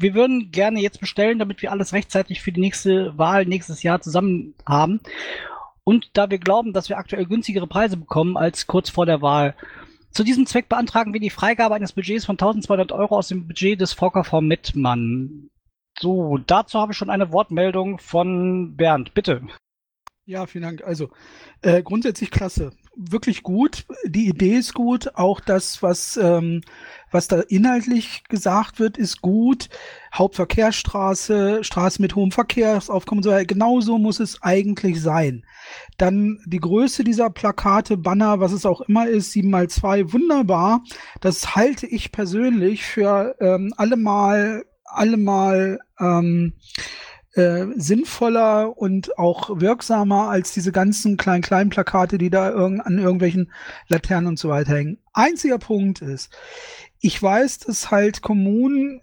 Wir 0.00 0.14
würden 0.14 0.50
gerne 0.50 0.80
jetzt 0.80 1.00
bestellen, 1.00 1.38
damit 1.38 1.62
wir 1.62 1.72
alles 1.72 1.92
rechtzeitig 1.92 2.42
für 2.42 2.52
die 2.52 2.60
nächste 2.60 3.16
Wahl 3.18 3.46
nächstes 3.46 3.82
Jahr 3.82 4.00
zusammen 4.00 4.54
haben. 4.66 5.00
Und 5.84 6.08
da 6.14 6.30
wir 6.30 6.38
glauben, 6.38 6.72
dass 6.72 6.88
wir 6.88 6.96
aktuell 6.96 7.26
günstigere 7.26 7.66
Preise 7.66 7.98
bekommen 7.98 8.36
als 8.36 8.66
kurz 8.66 8.88
vor 8.88 9.04
der 9.04 9.20
Wahl. 9.20 9.54
Zu 10.14 10.22
diesem 10.22 10.46
Zweck 10.46 10.68
beantragen 10.68 11.12
wir 11.12 11.18
die 11.18 11.28
Freigabe 11.28 11.74
eines 11.74 11.92
Budgets 11.92 12.24
von 12.24 12.34
1200 12.34 12.92
Euro 12.92 13.18
aus 13.18 13.26
dem 13.28 13.48
Budget 13.48 13.80
des 13.80 13.92
VKV 13.94 14.40
Mettmann. 14.40 15.50
So, 15.98 16.38
dazu 16.38 16.78
habe 16.78 16.92
ich 16.92 16.98
schon 16.98 17.10
eine 17.10 17.32
Wortmeldung 17.32 17.98
von 17.98 18.76
Bernd. 18.76 19.12
Bitte. 19.14 19.42
Ja, 20.24 20.46
vielen 20.46 20.62
Dank. 20.62 20.84
Also 20.84 21.10
äh, 21.62 21.82
grundsätzlich 21.82 22.30
klasse. 22.30 22.70
Wirklich 22.96 23.42
gut. 23.42 23.84
Die 24.06 24.28
Idee 24.28 24.56
ist 24.56 24.74
gut. 24.74 25.14
Auch 25.14 25.40
das, 25.40 25.82
was, 25.82 26.16
ähm, 26.16 26.62
was 27.10 27.28
da 27.28 27.40
inhaltlich 27.40 28.24
gesagt 28.28 28.78
wird, 28.78 28.96
ist 28.96 29.20
gut. 29.20 29.68
Hauptverkehrsstraße, 30.14 31.64
Straße 31.64 32.00
mit 32.00 32.14
hohem 32.14 32.30
Verkehrsaufkommen 32.30 33.22
so 33.22 33.30
weiter. 33.30 33.46
Genauso 33.46 33.98
muss 33.98 34.20
es 34.20 34.42
eigentlich 34.42 35.00
sein. 35.00 35.44
Dann 35.98 36.38
die 36.46 36.60
Größe 36.60 37.04
dieser 37.04 37.30
Plakate, 37.30 37.96
Banner, 37.96 38.40
was 38.40 38.52
es 38.52 38.66
auch 38.66 38.80
immer 38.82 39.06
ist, 39.06 39.32
7 39.32 39.50
mal 39.50 39.68
2 39.68 40.12
wunderbar. 40.12 40.82
Das 41.20 41.54
halte 41.56 41.86
ich 41.86 42.12
persönlich 42.12 42.84
für 42.84 43.36
ähm, 43.40 43.72
allemal, 43.76 44.64
allemal 44.84 45.80
ähm, 45.98 46.54
äh, 47.34 47.66
sinnvoller 47.76 48.76
und 48.76 49.18
auch 49.18 49.60
wirksamer 49.60 50.28
als 50.28 50.52
diese 50.52 50.72
ganzen 50.72 51.16
kleinen 51.16 51.42
kleinen 51.42 51.70
Plakate, 51.70 52.18
die 52.18 52.30
da 52.30 52.50
irg 52.50 52.80
an 52.84 52.98
irgendwelchen 52.98 53.52
Laternen 53.88 54.28
und 54.28 54.38
so 54.38 54.48
weiter 54.48 54.74
hängen. 54.74 54.98
Einziger 55.12 55.58
Punkt 55.58 56.00
ist, 56.00 56.30
ich 57.00 57.20
weiß, 57.22 57.58
dass 57.58 57.90
halt 57.90 58.22
Kommunen 58.22 59.00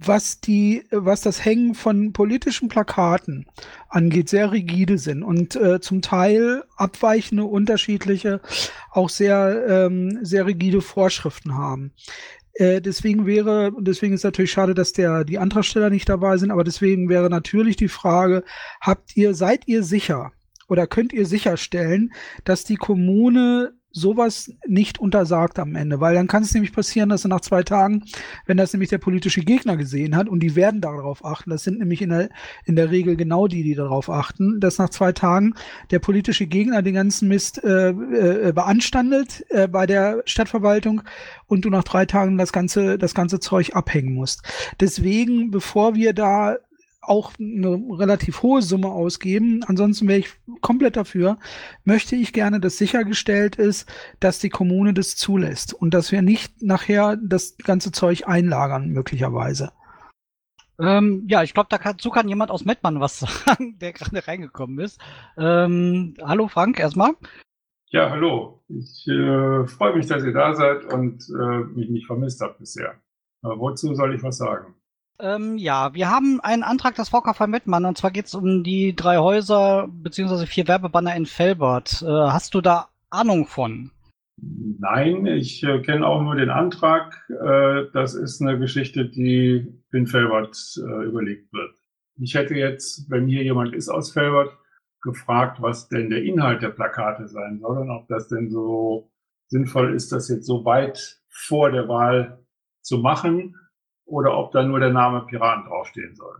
was 0.00 0.40
die, 0.40 0.84
was 0.90 1.22
das 1.22 1.44
Hängen 1.44 1.74
von 1.74 2.12
politischen 2.12 2.68
Plakaten 2.68 3.46
angeht, 3.88 4.28
sehr 4.28 4.52
rigide 4.52 4.96
sind 4.96 5.22
und 5.22 5.56
äh, 5.56 5.80
zum 5.80 6.02
Teil 6.02 6.64
abweichende, 6.76 7.44
unterschiedliche, 7.44 8.40
auch 8.92 9.08
sehr, 9.08 9.66
ähm, 9.68 10.20
sehr 10.22 10.46
rigide 10.46 10.82
Vorschriften 10.82 11.54
haben. 11.54 11.92
Äh, 12.58 12.80
deswegen 12.80 13.24
wäre, 13.24 13.70
und 13.70 13.86
deswegen 13.86 14.14
ist 14.14 14.24
natürlich 14.24 14.50
schade, 14.50 14.74
dass 14.74 14.92
der, 14.92 15.24
die 15.24 15.38
Antragsteller 15.38 15.90
nicht 15.90 16.08
dabei 16.08 16.36
sind, 16.38 16.50
aber 16.50 16.64
deswegen 16.64 17.08
wäre 17.08 17.30
natürlich 17.30 17.76
die 17.76 17.86
Frage, 17.86 18.42
habt 18.80 19.16
ihr, 19.16 19.34
seid 19.34 19.68
ihr 19.68 19.84
sicher 19.84 20.32
oder 20.66 20.88
könnt 20.88 21.12
ihr 21.12 21.24
sicherstellen, 21.24 22.12
dass 22.44 22.64
die 22.64 22.74
Kommune 22.74 23.77
sowas 23.90 24.52
nicht 24.66 24.98
untersagt 24.98 25.58
am 25.58 25.74
Ende, 25.74 26.00
weil 26.00 26.14
dann 26.14 26.26
kann 26.26 26.42
es 26.42 26.52
nämlich 26.52 26.72
passieren, 26.72 27.08
dass 27.08 27.24
er 27.24 27.28
nach 27.28 27.40
zwei 27.40 27.62
Tagen, 27.62 28.04
wenn 28.46 28.56
das 28.56 28.72
nämlich 28.72 28.90
der 28.90 28.98
politische 28.98 29.40
Gegner 29.40 29.76
gesehen 29.76 30.14
hat 30.14 30.28
und 30.28 30.40
die 30.40 30.56
werden 30.56 30.80
darauf 30.80 31.24
achten, 31.24 31.50
das 31.50 31.64
sind 31.64 31.78
nämlich 31.78 32.02
in 32.02 32.10
der, 32.10 32.28
in 32.64 32.76
der 32.76 32.90
Regel 32.90 33.16
genau 33.16 33.46
die, 33.48 33.62
die 33.62 33.74
darauf 33.74 34.10
achten, 34.10 34.60
dass 34.60 34.78
nach 34.78 34.90
zwei 34.90 35.12
Tagen 35.12 35.54
der 35.90 35.98
politische 35.98 36.46
Gegner 36.46 36.82
den 36.82 36.94
ganzen 36.94 37.28
Mist 37.28 37.62
äh, 37.64 37.90
äh, 37.90 38.52
beanstandet 38.52 39.44
äh, 39.48 39.68
bei 39.68 39.86
der 39.86 40.22
Stadtverwaltung 40.26 41.02
und 41.46 41.64
du 41.64 41.70
nach 41.70 41.84
drei 41.84 42.04
Tagen 42.04 42.38
das 42.38 42.52
ganze, 42.52 42.98
das 42.98 43.14
ganze 43.14 43.40
Zeug 43.40 43.74
abhängen 43.74 44.14
musst. 44.14 44.42
Deswegen, 44.80 45.50
bevor 45.50 45.94
wir 45.94 46.12
da 46.12 46.56
auch 47.08 47.32
eine 47.38 47.80
relativ 47.98 48.42
hohe 48.42 48.62
Summe 48.62 48.88
ausgeben. 48.88 49.64
Ansonsten 49.66 50.08
wäre 50.08 50.20
ich 50.20 50.30
komplett 50.60 50.96
dafür. 50.96 51.38
Möchte 51.84 52.16
ich 52.16 52.32
gerne, 52.32 52.60
dass 52.60 52.78
sichergestellt 52.78 53.56
ist, 53.56 53.90
dass 54.20 54.38
die 54.38 54.50
Kommune 54.50 54.94
das 54.94 55.16
zulässt 55.16 55.74
und 55.74 55.94
dass 55.94 56.12
wir 56.12 56.22
nicht 56.22 56.62
nachher 56.62 57.16
das 57.16 57.56
ganze 57.58 57.92
Zeug 57.92 58.26
einlagern, 58.26 58.88
möglicherweise. 58.88 59.72
Ähm, 60.80 61.24
ja, 61.28 61.42
ich 61.42 61.54
glaube, 61.54 61.68
dazu 61.70 62.10
kann 62.10 62.28
jemand 62.28 62.50
aus 62.50 62.64
Mettmann 62.64 63.00
was 63.00 63.18
sagen, 63.46 63.78
der 63.78 63.92
gerade 63.92 64.26
reingekommen 64.26 64.78
ist. 64.78 65.00
Ähm, 65.36 66.14
hallo 66.22 66.48
Frank, 66.48 66.78
erstmal. 66.78 67.14
Ja, 67.90 68.10
hallo. 68.10 68.62
Ich 68.68 69.08
äh, 69.08 69.66
freue 69.66 69.96
mich, 69.96 70.06
dass 70.06 70.22
ihr 70.22 70.34
da 70.34 70.54
seid 70.54 70.92
und 70.92 71.26
äh, 71.30 71.64
mich 71.74 71.88
nicht 71.88 72.06
vermisst 72.06 72.40
habt 72.40 72.58
bisher. 72.58 73.00
Aber 73.42 73.58
wozu 73.58 73.94
soll 73.94 74.14
ich 74.14 74.22
was 74.22 74.36
sagen? 74.36 74.74
Ähm, 75.20 75.58
ja, 75.58 75.94
wir 75.94 76.10
haben 76.10 76.40
einen 76.40 76.62
Antrag 76.62 76.94
des 76.94 77.08
VKV 77.08 77.48
Mettmann 77.48 77.84
und 77.84 77.98
zwar 77.98 78.12
geht 78.12 78.26
es 78.26 78.34
um 78.34 78.62
die 78.62 78.94
drei 78.94 79.18
Häuser 79.18 79.88
beziehungsweise 79.90 80.46
vier 80.46 80.68
Werbebanner 80.68 81.16
in 81.16 81.26
Felbert. 81.26 82.02
Äh, 82.02 82.06
hast 82.06 82.54
du 82.54 82.60
da 82.60 82.88
Ahnung 83.10 83.46
von? 83.46 83.90
Nein, 84.40 85.26
ich 85.26 85.64
äh, 85.64 85.82
kenne 85.82 86.06
auch 86.06 86.22
nur 86.22 86.36
den 86.36 86.50
Antrag. 86.50 87.26
Äh, 87.30 87.86
das 87.92 88.14
ist 88.14 88.40
eine 88.40 88.60
Geschichte, 88.60 89.08
die 89.08 89.66
in 89.92 90.06
Felbert 90.06 90.56
äh, 90.76 91.04
überlegt 91.04 91.52
wird. 91.52 91.74
Ich 92.20 92.34
hätte 92.34 92.54
jetzt, 92.54 93.10
wenn 93.10 93.26
hier 93.26 93.42
jemand 93.42 93.74
ist 93.74 93.88
aus 93.88 94.12
Felbert, 94.12 94.56
gefragt, 95.02 95.60
was 95.60 95.88
denn 95.88 96.10
der 96.10 96.22
Inhalt 96.22 96.62
der 96.62 96.70
Plakate 96.70 97.26
sein 97.28 97.58
soll 97.60 97.78
und 97.78 97.90
ob 97.90 98.06
das 98.08 98.28
denn 98.28 98.50
so 98.50 99.10
sinnvoll 99.48 99.94
ist, 99.94 100.12
das 100.12 100.28
jetzt 100.28 100.46
so 100.46 100.64
weit 100.64 101.20
vor 101.28 101.70
der 101.70 101.88
Wahl 101.88 102.44
zu 102.82 102.98
machen 102.98 103.54
oder 104.08 104.36
ob 104.36 104.52
da 104.52 104.62
nur 104.62 104.80
der 104.80 104.92
Name 104.92 105.22
Piraten 105.22 105.64
draufstehen 105.64 106.14
soll. 106.16 106.36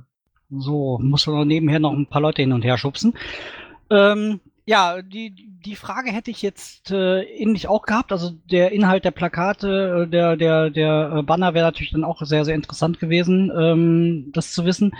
So, 0.50 0.98
muss 1.02 1.26
man 1.26 1.46
nebenher 1.46 1.78
noch 1.78 1.92
ein 1.92 2.06
paar 2.06 2.22
Leute 2.22 2.42
hin 2.42 2.52
und 2.52 2.64
her 2.64 2.78
schubsen. 2.78 3.14
Ähm, 3.90 4.40
ja, 4.68 5.00
die, 5.00 5.34
die 5.64 5.76
Frage 5.76 6.12
hätte 6.12 6.30
ich 6.30 6.42
jetzt 6.42 6.90
äh, 6.90 7.22
ähnlich 7.22 7.68
auch 7.68 7.86
gehabt. 7.86 8.12
Also 8.12 8.32
der 8.50 8.70
Inhalt 8.70 9.02
der 9.02 9.12
Plakate, 9.12 10.04
äh, 10.04 10.10
der, 10.10 10.36
der, 10.36 10.68
der 10.68 11.10
äh, 11.16 11.22
Banner 11.22 11.54
wäre 11.54 11.64
natürlich 11.64 11.92
dann 11.92 12.04
auch 12.04 12.20
sehr, 12.20 12.44
sehr 12.44 12.54
interessant 12.54 13.00
gewesen, 13.00 13.50
ähm, 13.58 14.30
das 14.34 14.52
zu 14.52 14.66
wissen. 14.66 14.94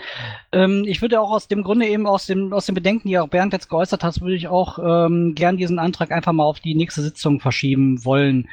Ähm, 0.51 0.85
ich 0.87 1.03
würde 1.03 1.21
auch 1.21 1.29
aus 1.29 1.47
dem 1.49 1.61
Grunde 1.61 1.85
eben 1.85 2.07
aus 2.07 2.25
dem, 2.25 2.51
aus 2.51 2.65
den 2.65 2.73
Bedenken, 2.73 3.09
die 3.09 3.19
auch 3.19 3.27
Bernd 3.27 3.53
jetzt 3.53 3.69
geäußert 3.69 4.03
hat, 4.03 4.19
würde 4.21 4.35
ich 4.35 4.47
auch 4.47 4.79
ähm, 4.79 5.35
gern 5.35 5.57
diesen 5.57 5.77
Antrag 5.77 6.11
einfach 6.11 6.33
mal 6.33 6.45
auf 6.45 6.59
die 6.59 6.73
nächste 6.73 7.03
Sitzung 7.03 7.39
verschieben 7.39 8.03
wollen. 8.03 8.49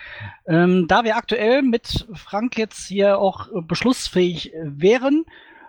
Ähm, 0.47 0.85
da 0.87 1.03
wir 1.05 1.17
aktuell 1.17 1.63
mit 1.63 2.07
Frank 2.13 2.59
jetzt 2.59 2.89
hier 2.89 3.19
auch 3.19 3.49
äh, 3.49 3.63
beschlussfähig 3.63 4.53
wären, 4.63 5.25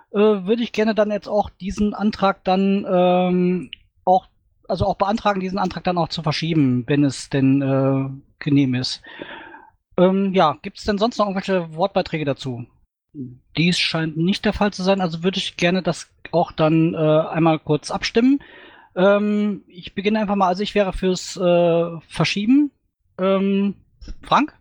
würde 0.10 0.64
ich 0.64 0.72
gerne 0.72 0.96
dann 0.96 1.12
jetzt 1.12 1.28
auch 1.28 1.50
diesen 1.50 1.94
Antrag 1.94 2.42
dann 2.46 2.86
ähm, 2.90 3.70
also 4.68 4.86
auch 4.86 4.96
beantragen, 4.96 5.40
diesen 5.40 5.60
Antrag 5.60 5.84
dann 5.84 5.98
auch 5.98 6.10
zu 6.10 6.24
verschieben, 6.24 6.84
wenn 6.88 7.04
es 7.04 7.30
denn 7.30 7.62
äh, 7.62 8.10
genehm 8.40 8.76
ist. 8.76 9.02
Ähm, 9.98 10.34
ja, 10.34 10.58
gibt 10.62 10.78
es 10.78 10.84
denn 10.84 10.98
sonst 10.98 11.18
noch 11.18 11.26
irgendwelche 11.26 11.74
Wortbeiträge 11.76 12.26
dazu? 12.26 12.66
Dies 13.58 13.80
scheint 13.80 14.18
nicht 14.18 14.46
der 14.46 14.54
Fall 14.54 14.72
zu 14.72 14.84
sein, 14.84 15.02
also 15.02 15.24
würde 15.24 15.40
ich 15.40 15.58
gerne 15.58 15.82
das 15.82 16.12
auch 16.32 16.52
dann 16.52 16.94
äh, 16.94 16.98
einmal 16.98 17.58
kurz 17.60 17.90
abstimmen. 17.90 18.44
Ähm, 18.96 19.64
ich 19.68 19.96
beginne 19.96 20.20
einfach 20.20 20.36
mal, 20.36 20.48
also 20.48 20.64
ich 20.64 20.76
wäre 20.76 20.94
fürs 20.94 21.38
äh, 21.38 22.00
Verschieben. 22.08 22.72
Ähm, 23.18 23.76
Frank? 24.22 24.56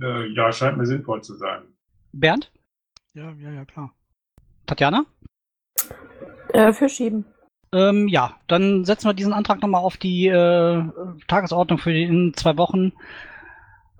Äh, 0.00 0.26
ja, 0.34 0.52
scheint 0.52 0.76
mir 0.76 0.86
sinnvoll 0.86 1.22
zu 1.22 1.34
sein. 1.36 1.62
Bernd? 2.12 2.50
Ja, 3.14 3.32
ja, 3.32 3.50
ja, 3.50 3.64
klar. 3.64 3.94
Tatjana? 4.66 5.06
Äh, 6.52 6.72
verschieben. 6.72 7.24
Ähm, 7.72 8.08
ja, 8.08 8.36
dann 8.46 8.84
setzen 8.84 9.08
wir 9.08 9.14
diesen 9.14 9.32
Antrag 9.32 9.60
nochmal 9.60 9.82
auf 9.82 9.96
die 9.96 10.26
äh, 10.26 10.82
Tagesordnung 11.26 11.78
für 11.78 11.92
die, 11.92 12.04
in 12.04 12.34
zwei 12.34 12.56
Wochen. 12.56 12.92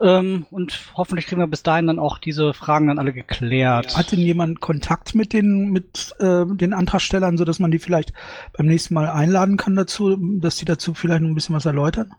Ähm, 0.00 0.46
und 0.50 0.92
hoffentlich 0.94 1.26
kriegen 1.26 1.40
wir 1.40 1.48
bis 1.48 1.64
dahin 1.64 1.88
dann 1.88 1.98
auch 1.98 2.18
diese 2.18 2.54
Fragen 2.54 2.86
dann 2.86 2.98
alle 2.98 3.12
geklärt. 3.12 3.96
Hat 3.96 4.12
denn 4.12 4.20
jemand 4.20 4.60
Kontakt 4.60 5.14
mit 5.14 5.32
den, 5.32 5.70
mit 5.70 6.14
äh, 6.20 6.44
den 6.46 6.72
Antragstellern, 6.72 7.36
so 7.36 7.44
dass 7.44 7.58
man 7.58 7.70
die 7.70 7.80
vielleicht 7.80 8.12
beim 8.56 8.66
nächsten 8.66 8.94
Mal 8.94 9.08
einladen 9.08 9.56
kann 9.56 9.74
dazu, 9.74 10.16
dass 10.40 10.56
die 10.56 10.64
dazu 10.64 10.94
vielleicht 10.94 11.22
noch 11.22 11.28
ein 11.28 11.34
bisschen 11.34 11.56
was 11.56 11.66
erläutern? 11.66 12.12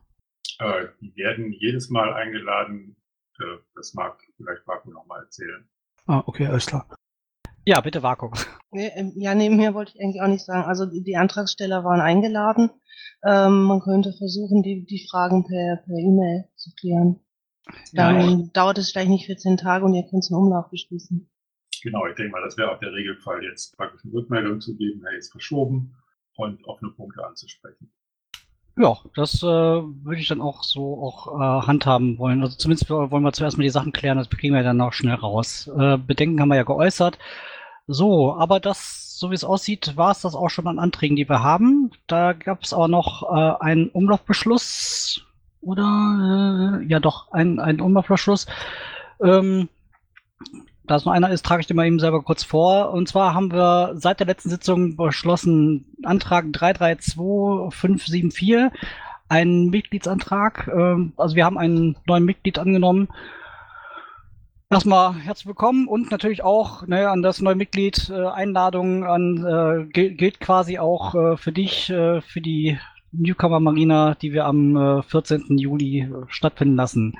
Äh, 0.59 0.87
die 0.99 1.15
werden 1.15 1.53
jedes 1.53 1.89
Mal 1.89 2.13
eingeladen. 2.13 2.97
Äh, 3.39 3.59
das 3.75 3.93
mag 3.93 4.19
vielleicht 4.35 4.67
Marco 4.67 4.91
noch 4.91 5.05
mal 5.05 5.21
erzählen. 5.21 5.67
Ah, 6.05 6.23
okay, 6.25 6.47
alles 6.47 6.65
klar. 6.65 6.85
Ja, 7.69 7.81
bitte 7.81 8.01
Vakuum. 8.01 8.33
Nee, 8.71 8.91
ähm, 8.95 9.13
ja, 9.15 9.35
nebenher 9.35 9.75
wollte 9.75 9.91
ich 9.93 10.01
eigentlich 10.01 10.23
auch 10.23 10.27
nicht 10.27 10.43
sagen. 10.43 10.67
Also 10.67 10.88
die, 10.88 11.15
Antragsteller 11.15 11.83
waren 11.83 12.01
eingeladen. 12.01 12.71
Ähm, 13.23 13.61
man 13.61 13.79
könnte 13.79 14.11
versuchen, 14.11 14.63
die, 14.63 14.88
die 14.88 15.07
Fragen 15.07 15.45
per 15.45 15.77
per 15.85 15.95
E-Mail 15.95 16.45
zu 16.55 16.71
klären. 16.79 17.19
Dann 17.93 18.39
Ja, 18.39 18.49
dauert 18.53 18.79
es 18.79 18.91
vielleicht 18.91 19.11
nicht 19.11 19.27
14 19.27 19.57
Tage 19.57 19.85
und 19.85 19.93
ihr 19.93 20.01
könnt 20.09 20.23
es 20.23 20.31
in 20.31 20.35
Umlauf 20.35 20.71
beschließen. 20.71 21.29
Genau, 21.83 22.07
ich 22.07 22.15
denke 22.15 22.31
mal, 22.31 22.41
das 22.43 22.57
wäre 22.57 22.71
auch 22.71 22.79
der 22.79 22.91
Regelfall, 22.91 23.43
jetzt 23.43 23.77
praktisch 23.77 24.03
eine 24.03 24.13
Rückmeldung 24.13 24.61
zu 24.61 24.75
geben, 24.75 25.03
hey, 25.07 25.19
ist 25.19 25.31
verschoben 25.31 25.95
und 26.38 26.65
offene 26.65 26.89
Punkte 26.89 27.23
anzusprechen. 27.23 27.91
Ja, 28.79 28.97
das 29.13 29.43
äh, 29.43 29.45
würde 29.45 30.19
ich 30.19 30.27
dann 30.27 30.41
auch 30.41 30.63
so 30.63 31.03
auch 31.03 31.27
äh, 31.39 31.67
handhaben 31.67 32.17
wollen. 32.17 32.41
Also 32.41 32.57
zumindest 32.57 32.89
wollen 32.89 33.23
wir 33.23 33.33
zuerst 33.33 33.57
mal 33.59 33.63
die 33.63 33.69
Sachen 33.69 33.91
klären, 33.91 34.17
das 34.17 34.29
kriegen 34.29 34.55
wir 34.55 34.63
dann 34.63 34.81
auch 34.81 34.93
schnell 34.93 35.15
raus. 35.15 35.69
Äh, 35.77 35.97
Bedenken 35.97 36.41
haben 36.41 36.49
wir 36.49 36.55
ja 36.55 36.63
geäußert. 36.63 37.19
So, 37.91 38.36
aber 38.36 38.60
das, 38.60 39.17
so 39.17 39.31
wie 39.31 39.36
es 39.36 39.43
aussieht, 39.43 39.98
war 39.98 40.12
es 40.12 40.22
das 40.22 40.36
auch 40.36 40.50
schon 40.50 40.67
an 40.67 40.77
Anträgen, 40.77 41.15
die 41.15 41.27
wir 41.27 41.41
haben. 41.41 41.89
Da 42.05 42.34
gab 42.34 42.62
es 42.62 42.72
aber 42.72 42.88
noch 42.88 43.24
äh, 43.24 43.55
einen 43.63 43.89
Umlaufbeschluss 43.89 45.25
oder 45.62 46.81
äh, 46.81 46.86
ja 46.86 47.00
doch, 47.00 47.31
ein, 47.31 47.60
einen 47.60 47.81
Umlaufbeschluss. 47.81 48.46
Ähm, 49.24 49.69
da 50.86 50.98
es 50.98 51.05
nur 51.05 51.15
einer 51.15 51.31
ist, 51.31 51.43
trage 51.43 51.62
ich 51.62 51.67
den 51.67 51.77
mal 51.77 51.88
eben 51.88 51.98
selber 51.98 52.22
kurz 52.22 52.43
vor. 52.43 52.91
Und 52.91 53.08
zwar 53.08 53.34
haben 53.34 53.51
wir 53.51 53.93
seit 53.96 54.19
der 54.19 54.27
letzten 54.27 54.51
Sitzung 54.51 54.96
beschlossen, 54.96 55.86
Antrag 56.03 56.53
332574, 56.53 58.67
einen 59.29 59.72
Mitgliedsantrag. 59.72 60.69
Ähm, 60.72 61.13
also 61.17 61.36
wir 61.36 61.43
haben 61.43 61.58
einen 61.58 61.98
neuen 62.05 62.25
Mitglied 62.25 62.60
angenommen. 62.60 63.08
Erstmal 64.71 65.15
herzlich 65.15 65.47
willkommen 65.47 65.88
und 65.88 66.11
natürlich 66.11 66.43
auch 66.43 66.85
ne, 66.85 67.09
an 67.09 67.23
das 67.23 67.41
neue 67.41 67.55
Mitglied 67.55 68.11
äh, 68.11 68.27
Einladung 68.27 69.03
an 69.03 69.43
äh, 69.43 69.85
gilt, 69.91 70.19
gilt 70.19 70.39
quasi 70.39 70.77
auch 70.77 71.15
äh, 71.15 71.38
für 71.38 71.51
dich, 71.51 71.89
äh, 71.89 72.21
für 72.21 72.39
die 72.39 72.77
Newcomer 73.11 73.59
Marina, 73.59 74.13
die 74.13 74.31
wir 74.31 74.45
am 74.45 74.77
äh, 74.77 75.01
14. 75.01 75.57
Juli 75.57 76.01
äh, 76.01 76.11
stattfinden 76.27 76.75
lassen. 76.75 77.17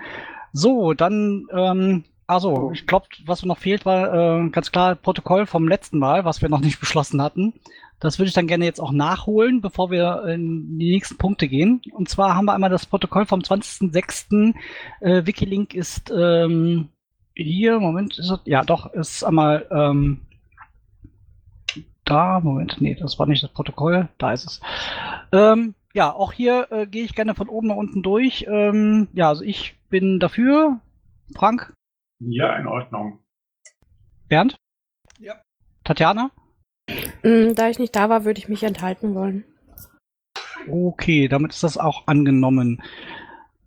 So, 0.54 0.94
dann, 0.94 1.48
ähm, 1.52 2.04
also, 2.28 2.70
ich 2.72 2.86
glaube, 2.86 3.08
was 3.26 3.44
noch 3.44 3.58
fehlt, 3.58 3.84
war 3.84 4.14
äh, 4.14 4.50
ganz 4.52 4.72
klar 4.72 4.94
Protokoll 4.94 5.48
vom 5.48 5.68
letzten 5.68 5.98
Mal, 5.98 6.26
was 6.26 6.44
wir 6.44 6.50
noch 6.50 6.62
nicht 6.62 6.80
beschlossen 6.80 7.20
hatten. 7.20 7.56
Das 8.00 8.20
würde 8.20 8.28
ich 8.28 8.36
dann 8.36 8.46
gerne 8.46 8.66
jetzt 8.66 8.80
auch 8.80 8.92
nachholen, 8.92 9.62
bevor 9.62 9.90
wir 9.90 10.24
in 10.26 10.78
die 10.78 10.92
nächsten 10.92 11.18
Punkte 11.18 11.48
gehen. 11.48 11.82
Und 11.94 12.10
zwar 12.10 12.36
haben 12.36 12.46
wir 12.46 12.54
einmal 12.54 12.70
das 12.70 12.86
Protokoll 12.86 13.26
vom 13.26 13.40
20.06. 13.40 14.54
Äh, 15.02 15.26
Wikilink 15.26 15.74
ist 15.74 16.14
ähm, 16.16 16.90
hier, 17.44 17.80
Moment, 17.80 18.18
ist 18.18 18.30
es, 18.30 18.40
ja 18.46 18.64
doch, 18.64 18.94
ist 18.94 19.24
einmal 19.24 19.68
ähm, 19.72 20.22
da, 22.06 22.40
Moment, 22.40 22.78
nee, 22.80 22.96
das 22.96 23.20
war 23.20 23.28
nicht 23.28 23.44
das 23.44 23.54
Protokoll, 23.54 24.10
da 24.18 24.34
ist 24.34 24.46
es. 24.46 24.62
Ähm, 25.32 25.76
ja, 25.94 26.12
auch 26.14 26.34
hier 26.34 26.68
äh, 26.72 26.88
gehe 26.88 27.04
ich 27.04 27.16
gerne 27.16 27.36
von 27.36 27.50
oben 27.50 27.68
nach 27.68 27.76
unten 27.76 28.04
durch. 28.04 28.46
Ähm, 28.48 29.08
ja, 29.14 29.30
also 29.30 29.44
ich 29.44 29.76
bin 29.90 30.20
dafür. 30.20 30.80
Frank? 31.36 31.74
Ja, 32.20 32.56
in 32.58 32.68
Ordnung. 32.68 33.20
Bernd? 34.28 34.56
Ja. 35.20 35.36
Tatjana? 35.84 36.32
Mm, 37.24 37.54
Da 37.56 37.70
ich 37.70 37.80
nicht 37.80 37.96
da 37.96 38.10
war, 38.10 38.26
würde 38.26 38.40
ich 38.40 38.50
mich 38.50 38.64
enthalten 38.64 39.16
wollen. 39.16 39.46
Okay, 40.68 41.28
damit 41.28 41.52
ist 41.52 41.64
das 41.64 41.78
auch 41.78 42.08
angenommen. 42.08 42.82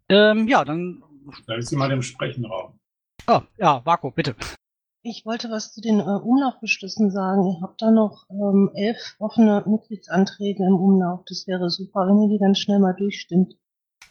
Ähm, 0.09 0.47
ja, 0.49 0.65
dann. 0.65 1.03
Da 1.47 1.55
ist 1.55 1.71
jemand 1.71 1.93
im 1.93 2.03
Sprechenraum. 2.03 2.79
Ah, 3.27 3.43
ja, 3.57 3.85
Vako, 3.85 4.11
bitte. 4.11 4.35
Ich 5.05 5.27
wollte 5.27 5.51
was 5.51 5.73
zu 5.73 5.81
den 5.81 5.99
äh, 5.99 6.03
Umlaufbeschlüssen 6.03 7.11
sagen. 7.11 7.45
Ihr 7.47 7.61
habt 7.61 7.83
da 7.83 7.91
noch 7.91 8.27
ähm, 8.31 8.71
elf 8.75 9.17
offene 9.19 9.65
Mitgliedsanträge 9.67 10.65
im 10.65 10.77
Umlauf. 10.77 11.21
Das 11.27 11.47
wäre 11.49 11.71
super, 11.71 12.07
wenn 12.07 12.23
ihr 12.23 12.29
die 12.29 12.39
ganz 12.39 12.59
schnell 12.61 12.79
mal 12.79 12.95
durchstimmt. 12.95 13.55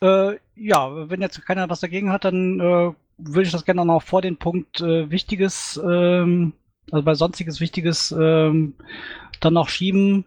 Äh, 0.01 0.37
ja, 0.55 1.09
wenn 1.09 1.21
jetzt 1.21 1.45
keiner 1.45 1.69
was 1.69 1.79
dagegen 1.79 2.11
hat, 2.11 2.25
dann 2.25 2.59
äh, 2.59 2.93
würde 3.17 3.43
ich 3.43 3.51
das 3.51 3.63
gerne 3.63 3.81
auch 3.81 3.85
noch 3.85 4.03
vor 4.03 4.21
den 4.21 4.37
Punkt 4.37 4.81
äh, 4.81 5.09
Wichtiges, 5.09 5.79
ähm, 5.83 6.53
also 6.91 7.05
bei 7.05 7.13
Sonstiges 7.13 7.61
Wichtiges, 7.61 8.11
ähm, 8.11 8.75
dann 9.39 9.53
noch 9.53 9.69
schieben. 9.69 10.25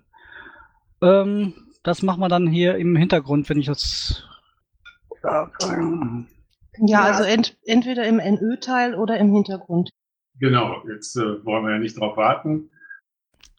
Ähm, 1.02 1.52
das 1.82 2.02
machen 2.02 2.20
wir 2.20 2.28
dann 2.28 2.46
hier 2.46 2.76
im 2.76 2.96
Hintergrund, 2.96 3.48
wenn 3.50 3.58
ich 3.58 3.66
das. 3.66 4.24
Ja, 6.78 7.04
also 7.04 7.24
ent 7.24 7.56
entweder 7.64 8.06
im 8.06 8.16
NÖ-Teil 8.16 8.94
oder 8.94 9.18
im 9.18 9.32
Hintergrund. 9.32 9.90
Genau, 10.40 10.82
jetzt 10.88 11.16
äh, 11.16 11.44
wollen 11.44 11.64
wir 11.64 11.72
ja 11.72 11.78
nicht 11.78 11.98
drauf 11.98 12.16
warten. 12.16 12.70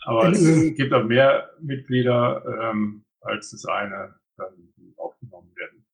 Aber 0.06 0.30
es 0.30 0.42
NÖ. 0.42 0.72
gibt 0.72 0.94
auch 0.94 1.04
mehr 1.04 1.50
Mitglieder, 1.62 2.44
ähm, 2.62 3.04
als 3.22 3.52
das 3.52 3.66
eine 3.66 4.16
dann 4.38 4.54
aufgenommen 4.98 5.52
werden. 5.56 5.86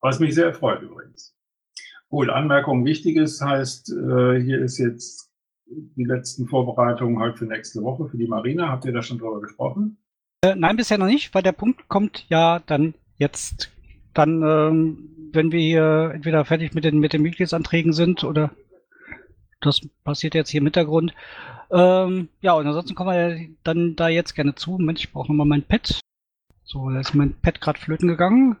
Was 0.00 0.20
mich 0.20 0.34
sehr 0.34 0.54
freut 0.54 0.82
übrigens. 0.82 1.34
Gut, 2.08 2.30
Anmerkung 2.30 2.84
Wichtiges 2.84 3.40
heißt, 3.40 3.92
äh, 3.92 4.40
hier 4.40 4.62
ist 4.62 4.78
jetzt 4.78 5.32
die 5.66 6.04
letzten 6.04 6.46
Vorbereitungen 6.46 7.18
halt 7.18 7.38
für 7.38 7.46
nächste 7.46 7.82
Woche 7.82 8.08
für 8.08 8.16
die 8.16 8.28
Marina. 8.28 8.68
Habt 8.68 8.84
ihr 8.84 8.92
da 8.92 9.02
schon 9.02 9.18
drüber 9.18 9.40
gesprochen? 9.40 9.98
Äh, 10.42 10.54
nein, 10.54 10.76
bisher 10.76 10.98
noch 10.98 11.06
nicht, 11.06 11.34
weil 11.34 11.42
der 11.42 11.52
Punkt 11.52 11.88
kommt 11.88 12.24
ja 12.28 12.60
dann 12.60 12.94
jetzt. 13.16 13.72
Dann, 14.14 14.42
ähm, 14.42 15.15
wenn 15.36 15.52
wir 15.52 15.60
hier 15.60 16.10
entweder 16.14 16.44
fertig 16.44 16.74
mit 16.74 16.84
den, 16.84 16.98
mit 16.98 17.12
den 17.12 17.22
Mitgliedsanträgen 17.22 17.92
sind 17.92 18.24
oder 18.24 18.50
das 19.60 19.80
passiert 20.04 20.34
jetzt 20.34 20.50
hier 20.50 20.60
im 20.60 20.66
Hintergrund. 20.66 21.14
Ähm, 21.70 22.28
ja, 22.40 22.52
und 22.52 22.66
ansonsten 22.66 22.94
kommen 22.94 23.10
wir 23.10 23.48
dann 23.64 23.96
da 23.96 24.08
jetzt 24.08 24.34
gerne 24.34 24.54
zu. 24.54 24.72
Moment, 24.72 24.98
ich 24.98 25.12
brauche 25.12 25.28
nochmal 25.28 25.46
mein 25.46 25.62
Pad. 25.62 26.00
So, 26.64 26.90
da 26.90 27.00
ist 27.00 27.14
mein 27.14 27.34
Pad 27.40 27.60
gerade 27.60 27.78
flöten 27.78 28.08
gegangen. 28.08 28.56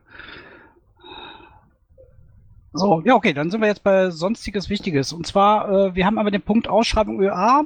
So, 2.72 3.02
ja, 3.04 3.14
okay, 3.14 3.32
dann 3.32 3.50
sind 3.50 3.60
wir 3.60 3.68
jetzt 3.68 3.84
bei 3.84 4.10
Sonstiges 4.10 4.68
Wichtiges. 4.68 5.12
Und 5.12 5.26
zwar, 5.26 5.70
äh, 5.70 5.94
wir 5.94 6.06
haben 6.06 6.18
aber 6.18 6.30
den 6.30 6.42
Punkt 6.42 6.68
Ausschreibung 6.68 7.20
ÖA. 7.20 7.64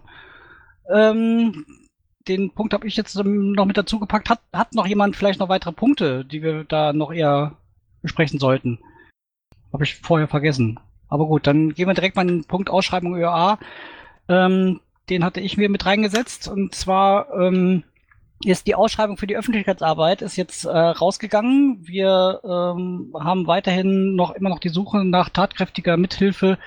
Ähm, 0.93 1.65
den 2.29 2.53
Punkt 2.53 2.75
habe 2.75 2.87
ich 2.87 2.97
jetzt 2.97 3.17
noch 3.17 3.65
mit 3.65 3.77
dazu 3.77 3.99
gepackt. 3.99 4.31
Hat, 4.31 4.41
hat 4.53 4.75
noch 4.75 4.87
jemand 4.87 5.17
vielleicht 5.17 5.41
noch 5.41 5.49
weitere 5.49 5.73
Punkte, 5.73 6.25
die 6.25 6.43
wir 6.43 6.65
da 6.65 6.93
noch 6.93 7.13
eher 7.13 7.57
besprechen 8.03 8.39
sollten? 8.39 8.79
Habe 9.73 9.85
ich 9.85 9.97
vorher 9.97 10.29
vergessen. 10.29 10.79
Aber 11.09 11.27
gut, 11.27 11.47
dann 11.47 11.75
gehen 11.75 11.89
wir 11.89 11.95
direkt 11.95 12.17
mal 12.17 12.23
in 12.23 12.29
den 12.29 12.45
Punkt 12.45 12.71
Ausschreibung 12.71 13.17
ÖA. 13.17 13.59
Ähm, 14.29 14.81
den 15.09 15.25
hatte 15.25 15.41
ich 15.41 15.57
mir 15.57 15.69
mit 15.69 15.87
reingesetzt. 15.87 16.49
Und 16.49 16.75
zwar 16.75 17.33
ähm, 17.35 17.85
ist 18.45 18.67
die 18.67 18.75
Ausschreibung 18.75 19.17
für 19.17 19.27
die 19.27 19.37
Öffentlichkeitsarbeit 19.37 20.23
ist 20.23 20.37
jetzt 20.37 20.65
äh, 20.65 20.71
rausgegangen. 20.71 21.79
Wir 21.83 22.41
ähm, 22.43 23.13
haben 23.19 23.47
weiterhin 23.47 24.15
noch 24.15 24.31
immer 24.31 24.49
noch 24.49 24.61
die 24.61 24.71
Suche 24.71 25.05
nach 25.05 25.29
tatkräftiger 25.29 25.97
Mithilfe 25.97 26.59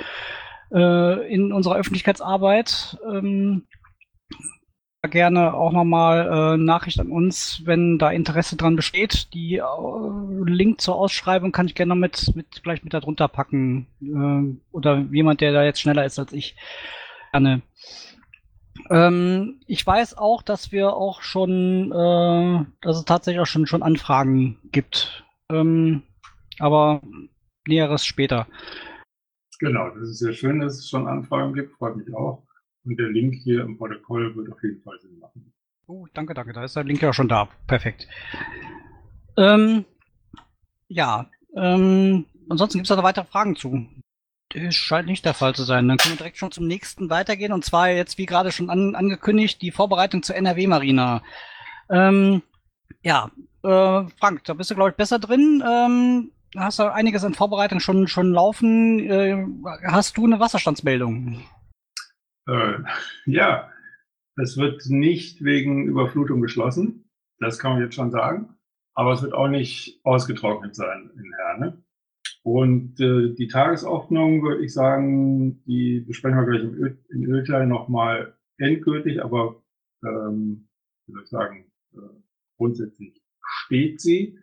äh, 0.71 1.33
in 1.33 1.51
unserer 1.51 1.75
Öffentlichkeitsarbeit. 1.75 2.97
Ähm, 3.11 3.65
gerne 5.09 5.53
auch 5.53 5.71
nochmal 5.71 6.55
äh, 6.55 6.57
Nachricht 6.57 6.99
an 6.99 7.11
uns, 7.11 7.61
wenn 7.65 7.97
da 7.99 8.11
Interesse 8.11 8.55
dran 8.55 8.75
besteht. 8.75 9.33
Die 9.33 9.57
äh, 9.57 9.63
Link 10.45 10.79
zur 10.81 10.95
Ausschreibung 10.95 11.51
kann 11.51 11.67
ich 11.67 11.75
gerne 11.75 11.95
mit, 11.95 12.35
mit 12.35 12.63
gleich 12.63 12.83
mit 12.83 12.93
darunter 12.93 13.27
packen. 13.27 13.87
Äh, 14.01 14.57
oder 14.71 15.05
jemand, 15.11 15.41
der 15.41 15.51
da 15.51 15.63
jetzt 15.63 15.81
schneller 15.81 16.05
ist 16.05 16.19
als 16.19 16.31
ich. 16.31 16.55
Gerne. 17.31 17.61
Ähm, 18.89 19.59
ich 19.67 19.85
weiß 19.85 20.17
auch, 20.17 20.41
dass 20.41 20.71
wir 20.71 20.93
auch 20.93 21.21
schon, 21.21 21.91
äh, 21.91 22.65
dass 22.81 22.97
es 22.97 23.05
tatsächlich 23.05 23.41
auch 23.41 23.47
schon, 23.47 23.67
schon 23.67 23.83
Anfragen 23.83 24.57
gibt. 24.71 25.25
Ähm, 25.49 26.03
aber 26.59 27.01
Näheres 27.67 28.05
später. 28.05 28.47
Genau, 29.59 29.89
das 29.89 30.09
ist 30.09 30.19
sehr 30.19 30.33
schön, 30.33 30.59
dass 30.59 30.77
es 30.77 30.89
schon 30.89 31.07
Anfragen 31.07 31.53
gibt, 31.53 31.75
freut 31.77 31.95
mich 31.95 32.13
auch. 32.13 32.43
Und 32.85 32.99
der 32.99 33.09
Link 33.09 33.35
hier 33.43 33.61
im 33.61 33.77
Protokoll 33.77 34.35
wird 34.35 34.51
auf 34.51 34.61
jeden 34.61 34.81
Fall 34.81 34.99
Sinn 34.99 35.17
machen. 35.19 35.53
Oh, 35.87 36.07
danke, 36.13 36.33
danke. 36.33 36.53
Da 36.53 36.63
ist 36.63 36.75
der 36.75 36.83
Link 36.83 37.01
ja 37.01 37.13
schon 37.13 37.27
da. 37.27 37.49
Perfekt. 37.67 38.07
Ähm, 39.37 39.85
ja, 40.87 41.29
ähm, 41.55 42.25
ansonsten 42.49 42.77
gibt 42.77 42.85
es 42.85 42.89
da 42.89 42.95
noch 42.95 43.03
weitere 43.03 43.25
Fragen 43.25 43.55
zu. 43.55 43.85
Das 44.53 44.75
scheint 44.75 45.07
nicht 45.07 45.25
der 45.25 45.33
Fall 45.33 45.55
zu 45.55 45.63
sein. 45.63 45.87
Dann 45.87 45.97
können 45.97 46.13
wir 46.13 46.17
direkt 46.17 46.37
schon 46.37 46.51
zum 46.51 46.67
nächsten 46.67 47.09
weitergehen. 47.09 47.53
Und 47.53 47.65
zwar 47.65 47.89
jetzt, 47.89 48.17
wie 48.17 48.25
gerade 48.25 48.51
schon 48.51 48.69
an, 48.69 48.95
angekündigt, 48.95 49.61
die 49.61 49.71
Vorbereitung 49.71 50.23
zur 50.23 50.35
NRW-Marina. 50.35 51.23
Ähm, 51.89 52.43
ja, 53.01 53.31
äh, 53.63 54.03
Frank, 54.19 54.43
da 54.45 54.53
bist 54.53 54.71
du, 54.71 54.75
glaube 54.75 54.91
ich, 54.91 54.95
besser 54.95 55.19
drin. 55.19 55.63
Ähm, 55.67 56.31
hast 56.55 56.79
du 56.79 56.91
einiges 56.91 57.23
an 57.23 57.33
Vorbereitung 57.33 57.79
schon, 57.79 58.07
schon 58.07 58.31
laufen. 58.31 58.99
Äh, 58.99 59.45
hast 59.85 60.17
du 60.17 60.25
eine 60.25 60.39
Wasserstandsmeldung? 60.39 61.43
Äh, 62.47 62.79
ja, 63.25 63.71
es 64.35 64.57
wird 64.57 64.85
nicht 64.87 65.43
wegen 65.43 65.85
Überflutung 65.85 66.41
geschlossen. 66.41 67.09
Das 67.39 67.59
kann 67.59 67.73
man 67.73 67.81
jetzt 67.81 67.95
schon 67.95 68.11
sagen. 68.11 68.55
Aber 68.95 69.13
es 69.13 69.21
wird 69.21 69.33
auch 69.33 69.47
nicht 69.47 69.99
ausgetrocknet 70.03 70.75
sein 70.75 71.09
in 71.15 71.33
Herne. 71.33 71.83
Und 72.43 72.99
äh, 72.99 73.33
die 73.33 73.47
Tagesordnung, 73.47 74.43
würde 74.43 74.63
ich 74.63 74.73
sagen, 74.73 75.63
die 75.63 76.01
besprechen 76.01 76.37
wir 76.37 76.45
gleich 76.45 76.63
im, 76.63 76.73
Öl, 76.75 77.03
im 77.09 77.23
Ölteil 77.23 77.67
nochmal 77.67 78.37
endgültig, 78.57 79.23
aber 79.23 79.63
ähm, 80.05 80.67
wie 81.05 81.13
soll 81.13 81.23
ich 81.23 81.29
sagen, 81.29 81.71
äh, 81.93 81.99
grundsätzlich 82.57 83.21
steht 83.41 84.01
sie. 84.01 84.37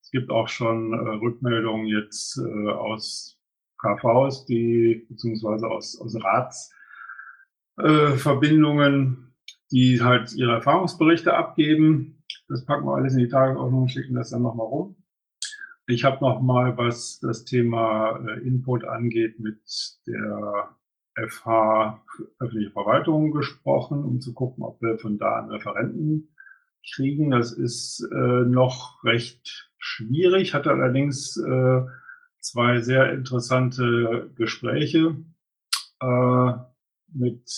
Es 0.00 0.10
gibt 0.10 0.30
auch 0.30 0.48
schon 0.48 0.92
äh, 0.92 0.96
Rückmeldungen 0.96 1.86
jetzt 1.86 2.38
äh, 2.38 2.70
aus 2.70 3.38
KVs, 3.78 4.46
die 4.46 5.06
beziehungsweise 5.08 5.68
aus, 5.68 6.00
aus 6.00 6.16
Rats 6.24 6.72
äh, 7.76 8.12
Verbindungen, 8.12 9.34
die 9.70 10.02
halt 10.02 10.34
ihre 10.34 10.52
Erfahrungsberichte 10.52 11.34
abgeben. 11.34 12.22
Das 12.48 12.64
packen 12.64 12.86
wir 12.86 12.94
alles 12.94 13.14
in 13.14 13.20
die 13.20 13.28
Tagesordnung 13.28 13.82
und 13.82 13.88
schicken 13.88 14.14
das 14.14 14.30
dann 14.30 14.42
nochmal 14.42 14.66
rum. 14.66 14.96
Ich 15.86 16.04
habe 16.04 16.24
nochmal, 16.24 16.78
was 16.78 17.20
das 17.20 17.44
Thema 17.44 18.18
äh, 18.26 18.40
Input 18.40 18.84
angeht, 18.84 19.38
mit 19.38 19.60
der 20.06 20.70
FH 21.14 22.02
öffentliche 22.38 22.70
Verwaltung 22.70 23.32
gesprochen, 23.32 24.02
um 24.02 24.20
zu 24.20 24.32
gucken, 24.32 24.64
ob 24.64 24.80
wir 24.80 24.98
von 24.98 25.18
da 25.18 25.40
einen 25.40 25.50
Referenten 25.50 26.34
kriegen. 26.94 27.30
Das 27.30 27.52
ist 27.52 28.06
äh, 28.12 28.44
noch 28.44 29.02
recht 29.04 29.70
schwierig, 29.78 30.54
hatte 30.54 30.70
allerdings 30.70 31.36
äh, 31.36 31.82
zwei 32.40 32.80
sehr 32.80 33.12
interessante 33.12 34.30
Gespräche 34.36 35.16
äh, 36.00 36.52
mit 37.14 37.48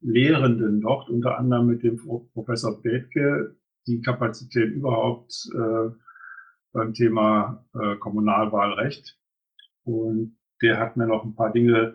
Lehrenden 0.00 0.80
dort, 0.80 1.08
unter 1.10 1.38
anderem 1.38 1.66
mit 1.66 1.82
dem 1.82 1.96
Professor 2.32 2.80
Bethke, 2.82 3.56
die 3.86 4.00
Kapazität 4.00 4.72
überhaupt 4.72 5.48
äh, 5.54 5.90
beim 6.72 6.94
Thema 6.94 7.64
äh, 7.74 7.96
Kommunalwahlrecht. 7.96 9.18
Und 9.84 10.36
der 10.62 10.78
hat 10.78 10.96
mir 10.96 11.06
noch 11.06 11.24
ein 11.24 11.34
paar 11.34 11.52
Dinge 11.52 11.94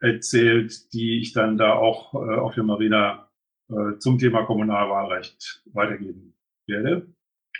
erzählt, 0.00 0.92
die 0.92 1.20
ich 1.20 1.32
dann 1.32 1.58
da 1.58 1.74
auch 1.74 2.14
äh, 2.14 2.36
auf 2.36 2.54
der 2.54 2.64
Marina 2.64 3.28
äh, 3.68 3.98
zum 3.98 4.18
Thema 4.18 4.44
Kommunalwahlrecht 4.44 5.62
weitergeben 5.72 6.34
werde. 6.66 7.12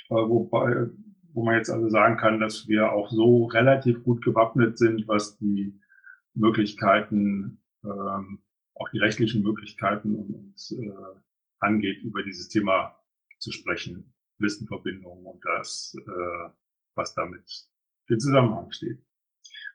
äh, 0.08 0.14
wobei, 0.14 0.86
wo 1.32 1.44
man 1.44 1.56
jetzt 1.56 1.70
also 1.70 1.88
sagen 1.88 2.16
kann, 2.16 2.40
dass 2.40 2.66
wir 2.66 2.92
auch 2.92 3.10
so 3.10 3.44
relativ 3.46 4.02
gut 4.02 4.24
gewappnet 4.24 4.78
sind, 4.78 5.06
was 5.06 5.36
die 5.38 5.78
Möglichkeiten, 6.34 7.62
ähm, 7.84 8.40
auch 8.80 8.88
die 8.88 8.98
rechtlichen 8.98 9.42
Möglichkeiten 9.42 10.16
uns 10.16 10.72
äh, 10.72 10.90
angeht, 11.60 12.02
über 12.02 12.22
dieses 12.22 12.48
Thema 12.48 12.96
zu 13.38 13.52
sprechen, 13.52 14.14
Listenverbindungen 14.38 15.26
und 15.26 15.44
das, 15.44 15.94
äh, 15.98 16.50
was 16.94 17.14
damit 17.14 17.42
für 18.06 18.18
Zusammenhang 18.18 18.72
steht. 18.72 18.98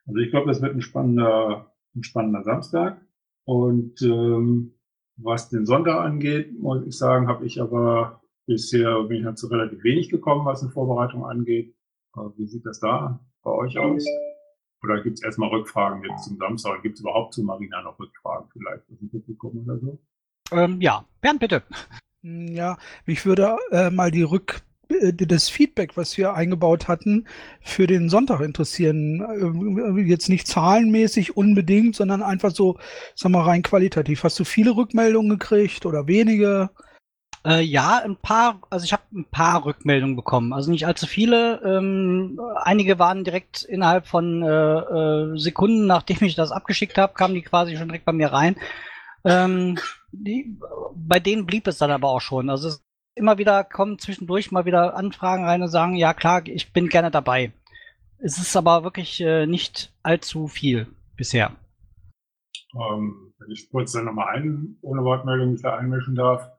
Also 0.06 0.18
ich 0.18 0.30
glaube, 0.30 0.48
das 0.48 0.60
wird 0.60 0.74
ein 0.74 0.82
spannender, 0.82 1.72
ein 1.94 2.02
spannender 2.02 2.42
Samstag. 2.42 3.00
Und 3.44 4.02
ähm, 4.02 4.74
was 5.16 5.48
den 5.48 5.66
Sonntag 5.66 6.04
angeht, 6.04 6.58
muss 6.58 6.84
ich 6.84 6.96
sagen, 6.96 7.28
habe 7.28 7.46
ich 7.46 7.60
aber 7.60 8.20
bisher 8.46 9.02
bin 9.04 9.18
ich 9.18 9.24
dazu 9.24 9.46
relativ 9.46 9.82
wenig 9.84 10.10
gekommen, 10.10 10.44
was 10.44 10.62
eine 10.62 10.70
Vorbereitung 10.72 11.24
angeht. 11.24 11.74
Wie 12.36 12.46
sieht 12.46 12.66
das 12.66 12.80
da 12.80 13.20
bei 13.42 13.50
euch 13.50 13.78
aus? 13.78 14.04
Oder 14.86 15.02
gibt 15.02 15.18
es 15.18 15.24
erstmal 15.24 15.48
Rückfragen 15.50 16.02
jetzt 16.04 16.24
zum 16.24 16.38
Samstag? 16.38 16.82
Gibt 16.82 16.94
es 16.94 17.00
überhaupt 17.00 17.34
zu 17.34 17.42
Marina 17.42 17.82
noch 17.82 17.98
Rückfragen 17.98 18.48
vielleicht 18.52 18.82
aus 18.90 18.98
dem 19.00 19.10
Publikum 19.10 19.64
oder 19.64 19.78
so? 19.80 19.98
Ähm, 20.52 20.80
ja, 20.80 21.04
Bernd, 21.20 21.40
bitte. 21.40 21.62
Ja, 22.22 22.76
mich 23.04 23.26
würde 23.26 23.56
äh, 23.72 23.90
mal 23.90 24.10
die 24.10 24.22
Rück 24.22 24.62
äh, 24.88 25.12
das 25.12 25.48
Feedback, 25.48 25.96
was 25.96 26.16
wir 26.16 26.34
eingebaut 26.34 26.86
hatten, 26.86 27.26
für 27.60 27.88
den 27.88 28.08
Sonntag 28.08 28.40
interessieren. 28.40 29.96
Äh, 29.96 30.02
jetzt 30.02 30.28
nicht 30.28 30.46
zahlenmäßig 30.46 31.36
unbedingt, 31.36 31.96
sondern 31.96 32.22
einfach 32.22 32.52
so, 32.52 32.78
sag 33.16 33.32
mal, 33.32 33.42
rein 33.42 33.62
qualitativ. 33.62 34.22
Hast 34.22 34.38
du 34.38 34.44
viele 34.44 34.76
Rückmeldungen 34.76 35.38
gekriegt 35.38 35.84
oder 35.84 36.06
wenige? 36.06 36.70
Äh, 37.46 37.60
ja, 37.60 38.02
ein 38.02 38.16
paar, 38.16 38.60
also 38.70 38.84
ich 38.84 38.92
habe 38.92 39.04
ein 39.14 39.24
paar 39.24 39.64
Rückmeldungen 39.64 40.16
bekommen, 40.16 40.52
also 40.52 40.72
nicht 40.72 40.84
allzu 40.84 41.06
viele. 41.06 41.62
Ähm, 41.64 42.40
einige 42.56 42.98
waren 42.98 43.22
direkt 43.22 43.62
innerhalb 43.62 44.08
von 44.08 44.42
äh, 44.42 44.48
äh, 44.48 45.38
Sekunden, 45.38 45.86
nachdem 45.86 46.16
ich 46.22 46.34
das 46.34 46.50
abgeschickt 46.50 46.98
habe, 46.98 47.14
kamen 47.14 47.34
die 47.34 47.42
quasi 47.42 47.76
schon 47.76 47.86
direkt 47.86 48.04
bei 48.04 48.12
mir 48.12 48.32
rein. 48.32 48.56
Ähm, 49.24 49.78
die, 50.10 50.58
bei 50.96 51.20
denen 51.20 51.46
blieb 51.46 51.68
es 51.68 51.78
dann 51.78 51.92
aber 51.92 52.08
auch 52.08 52.20
schon. 52.20 52.50
Also 52.50 52.66
es, 52.66 52.84
immer 53.14 53.38
wieder 53.38 53.62
kommen 53.62 54.00
zwischendurch 54.00 54.50
mal 54.50 54.64
wieder 54.64 54.96
Anfragen 54.96 55.44
rein 55.44 55.62
und 55.62 55.68
sagen, 55.68 55.94
ja 55.94 56.14
klar, 56.14 56.44
ich 56.46 56.72
bin 56.72 56.88
gerne 56.88 57.12
dabei. 57.12 57.52
Es 58.18 58.38
ist 58.38 58.56
aber 58.56 58.82
wirklich 58.82 59.20
äh, 59.20 59.46
nicht 59.46 59.92
allzu 60.02 60.48
viel 60.48 60.88
bisher. 61.16 61.52
Ähm, 62.74 63.34
wenn 63.38 63.50
ich 63.52 63.70
kurz 63.70 63.92
dann 63.92 64.06
nochmal 64.06 64.34
ein, 64.34 64.78
ohne 64.80 65.04
Wortmeldung 65.04 65.52
mich 65.52 65.62
da 65.62 65.76
einmischen 65.76 66.16
darf. 66.16 66.55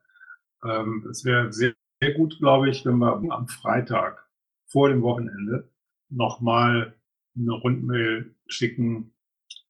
Ähm, 0.63 1.05
es 1.09 1.25
wäre 1.25 1.51
sehr, 1.51 1.73
sehr 2.01 2.13
gut, 2.13 2.37
glaube 2.39 2.69
ich, 2.69 2.85
wenn 2.85 2.97
wir 2.97 3.13
am 3.31 3.47
Freitag 3.47 4.27
vor 4.67 4.89
dem 4.89 5.01
Wochenende 5.01 5.69
nochmal 6.09 6.95
eine 7.35 7.53
Rundmail 7.53 8.35
schicken 8.47 9.13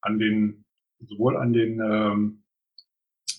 an 0.02 0.20
den, 0.20 0.66
sowohl 1.00 1.38
an 1.38 1.54
den 1.54 1.80
ähm, 1.80 2.44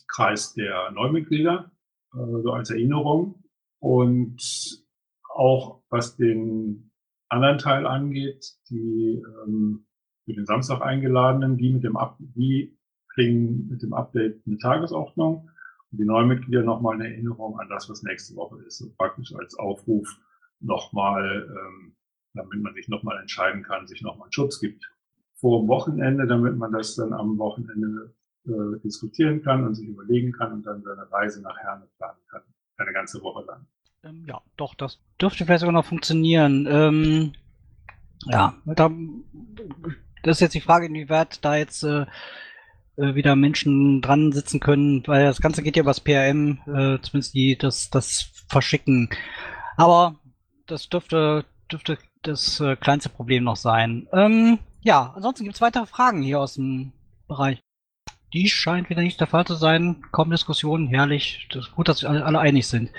Kreis 0.06 0.54
der 0.54 0.90
Neumitglieder, 0.92 1.70
äh, 2.14 2.42
so 2.42 2.52
als 2.52 2.70
Erinnerung, 2.70 3.42
und 3.80 4.42
auch 5.28 5.82
was 5.88 6.16
den 6.16 6.90
anderen 7.28 7.58
Teil 7.58 7.86
angeht, 7.86 8.56
die 8.70 9.22
ähm, 9.46 9.86
für 10.24 10.34
den 10.34 10.46
Samstag 10.46 10.82
eingeladenen, 10.82 11.56
die 11.56 11.72
mit 11.72 11.84
dem 11.84 11.96
Up 11.96 12.16
die 12.18 12.76
kriegen 13.14 13.68
mit 13.68 13.82
dem 13.82 13.94
Update 13.94 14.42
eine 14.46 14.58
Tagesordnung 14.58 15.50
die 15.90 16.04
neuen 16.04 16.28
Mitglieder 16.28 16.62
nochmal 16.62 16.94
eine 16.94 17.08
Erinnerung 17.08 17.58
an 17.58 17.68
das, 17.68 17.88
was 17.88 18.02
nächste 18.02 18.36
Woche 18.36 18.58
ist. 18.66 18.80
Und 18.80 18.96
praktisch 18.96 19.34
als 19.34 19.54
Aufruf 19.58 20.08
nochmal, 20.60 21.48
ähm, 21.48 21.96
damit 22.34 22.62
man 22.62 22.74
sich 22.74 22.88
nochmal 22.88 23.18
entscheiden 23.20 23.62
kann, 23.62 23.86
sich 23.86 24.02
nochmal 24.02 24.26
einen 24.26 24.32
Schutz 24.32 24.60
gibt 24.60 24.84
vor 25.36 25.60
dem 25.60 25.68
Wochenende, 25.68 26.26
damit 26.26 26.56
man 26.56 26.72
das 26.72 26.96
dann 26.96 27.12
am 27.12 27.38
Wochenende 27.38 28.14
äh, 28.46 28.80
diskutieren 28.82 29.42
kann 29.42 29.64
und 29.64 29.74
sich 29.74 29.86
überlegen 29.86 30.32
kann 30.32 30.52
und 30.52 30.66
dann 30.66 30.82
seine 30.82 31.10
Reise 31.10 31.40
nach 31.42 31.56
Herne 31.58 31.88
planen 31.96 32.20
kann. 32.30 32.42
Eine 32.76 32.92
ganze 32.92 33.22
Woche 33.22 33.44
lang. 33.44 33.66
Ähm, 34.04 34.24
ja, 34.26 34.40
doch, 34.56 34.74
das 34.74 35.00
dürfte 35.20 35.44
vielleicht 35.44 35.60
sogar 35.60 35.72
noch 35.72 35.84
funktionieren. 35.84 36.66
Ähm, 36.70 37.32
ja, 38.26 38.54
da, 38.64 38.90
das 40.22 40.36
ist 40.36 40.40
jetzt 40.40 40.54
die 40.54 40.60
Frage, 40.60 40.86
inwieweit 40.86 41.44
da 41.44 41.56
jetzt 41.56 41.82
äh, 41.84 42.06
äh, 42.98 43.14
wieder 43.14 43.36
Menschen 43.36 44.02
dran 44.02 44.32
sitzen 44.32 44.60
können, 44.60 45.02
weil 45.06 45.24
das 45.24 45.40
Ganze 45.40 45.62
geht 45.62 45.76
ja 45.76 45.82
über 45.82 45.90
das 45.90 46.00
PRM, 46.00 46.58
äh, 46.66 46.98
zumindest 47.00 47.34
die, 47.34 47.56
das, 47.56 47.90
das 47.90 48.30
Verschicken. 48.48 49.08
Aber 49.76 50.16
das 50.66 50.88
dürfte, 50.88 51.44
dürfte 51.70 51.98
das 52.22 52.60
äh, 52.60 52.76
kleinste 52.76 53.08
Problem 53.08 53.44
noch 53.44 53.56
sein. 53.56 54.08
Ähm, 54.12 54.58
ja, 54.80 55.12
ansonsten 55.14 55.44
gibt 55.44 55.54
es 55.54 55.60
weitere 55.60 55.86
Fragen 55.86 56.22
hier 56.22 56.40
aus 56.40 56.54
dem 56.54 56.92
Bereich. 57.28 57.62
Die 58.32 58.48
scheint 58.48 58.90
wieder 58.90 59.02
nicht 59.02 59.20
der 59.20 59.26
Fall 59.26 59.46
zu 59.46 59.54
sein. 59.54 60.02
Kaum 60.12 60.30
Diskussionen, 60.30 60.88
herrlich. 60.88 61.48
Das 61.50 61.66
ist 61.66 61.74
gut, 61.74 61.88
dass 61.88 62.00
sich 62.00 62.08
alle, 62.08 62.24
alle 62.24 62.40
einig 62.40 62.66
sind. 62.66 62.90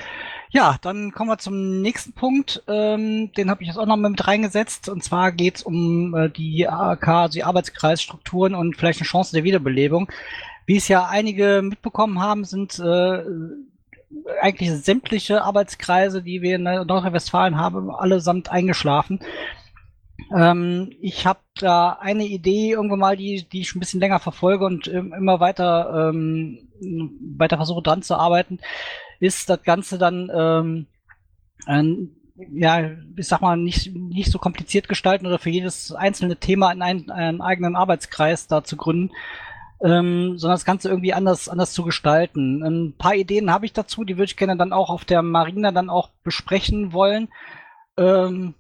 Ja, 0.51 0.77
dann 0.81 1.11
kommen 1.11 1.29
wir 1.29 1.37
zum 1.37 1.81
nächsten 1.81 2.13
Punkt. 2.13 2.63
Ähm, 2.67 3.31
den 3.33 3.51
habe 3.51 3.61
ich 3.61 3.67
jetzt 3.67 3.77
auch 3.77 3.85
noch 3.85 3.97
mit 3.97 4.27
reingesetzt. 4.27 4.89
Und 4.89 5.03
zwar 5.03 5.31
geht 5.31 5.57
es 5.57 5.63
um 5.63 6.15
äh, 6.15 6.29
die 6.29 6.67
AK, 6.67 7.07
also 7.07 7.33
die 7.33 7.43
Arbeitskreisstrukturen 7.43 8.55
und 8.55 8.75
vielleicht 8.75 8.99
eine 8.99 9.07
Chance 9.07 9.33
der 9.33 9.43
Wiederbelebung. 9.43 10.09
Wie 10.65 10.77
es 10.77 10.87
ja 10.87 11.05
einige 11.05 11.61
mitbekommen 11.63 12.19
haben, 12.19 12.45
sind 12.45 12.79
äh, 12.79 13.23
eigentlich 14.41 14.71
sämtliche 14.71 15.43
Arbeitskreise, 15.43 16.23
die 16.23 16.41
wir 16.41 16.55
in 16.55 16.63
Nordrhein-Westfalen 16.63 17.57
haben, 17.57 17.91
allesamt 17.91 18.51
eingeschlafen. 18.51 19.19
Ähm, 20.35 20.91
ich 20.99 21.27
habe 21.27 21.39
da 21.59 21.97
eine 22.01 22.25
Idee 22.25 22.71
irgendwann 22.71 22.99
mal, 22.99 23.17
die, 23.17 23.47
die 23.47 23.61
ich 23.61 23.75
ein 23.75 23.79
bisschen 23.79 23.99
länger 23.99 24.19
verfolge 24.19 24.65
und 24.65 24.87
ähm, 24.87 25.13
immer 25.13 25.39
weiter, 25.39 26.09
ähm, 26.09 26.69
weiter 27.37 27.57
versuche 27.57 27.83
dran 27.83 28.01
zu 28.01 28.15
arbeiten, 28.15 28.59
ist 29.19 29.49
das 29.49 29.63
Ganze 29.63 29.97
dann, 29.97 30.31
ähm, 30.33 30.87
ein, 31.65 32.15
ja, 32.35 32.91
ich 33.17 33.27
sag 33.27 33.41
mal, 33.41 33.57
nicht, 33.57 33.93
nicht 33.93 34.31
so 34.31 34.39
kompliziert 34.39 34.87
gestalten 34.87 35.25
oder 35.25 35.39
für 35.39 35.49
jedes 35.49 35.91
einzelne 35.91 36.37
Thema 36.37 36.71
in 36.71 36.81
einen, 36.81 37.11
einen 37.11 37.41
eigenen 37.41 37.75
Arbeitskreis 37.75 38.47
da 38.47 38.63
zu 38.63 38.77
gründen, 38.77 39.11
ähm, 39.81 40.37
sondern 40.37 40.55
das 40.55 40.65
Ganze 40.65 40.89
irgendwie 40.89 41.13
anders, 41.13 41.49
anders 41.49 41.73
zu 41.73 41.83
gestalten. 41.83 42.63
Ein 42.63 42.93
paar 42.97 43.15
Ideen 43.15 43.51
habe 43.51 43.65
ich 43.65 43.73
dazu, 43.73 44.03
die 44.03 44.15
würde 44.15 44.25
ich 44.25 44.37
gerne 44.37 44.57
dann 44.57 44.73
auch 44.73 44.89
auf 44.89 45.05
der 45.05 45.21
Marina 45.21 45.71
dann 45.71 45.89
auch 45.89 46.09
besprechen 46.23 46.93
wollen. 46.93 47.29
Ähm, 47.97 48.55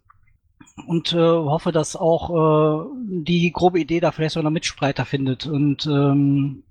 und 0.87 1.13
äh, 1.13 1.17
hoffe, 1.17 1.71
dass 1.71 1.95
auch 1.95 2.29
äh, 2.29 2.85
die 3.09 3.51
grobe 3.51 3.79
Idee 3.79 3.99
da 3.99 4.11
vielleicht 4.11 4.33
sogar 4.33 4.45
noch 4.45 4.53
Mitstreiter 4.53 5.05
findet. 5.05 5.45
Und 5.45 5.85
ähm, 5.87 6.63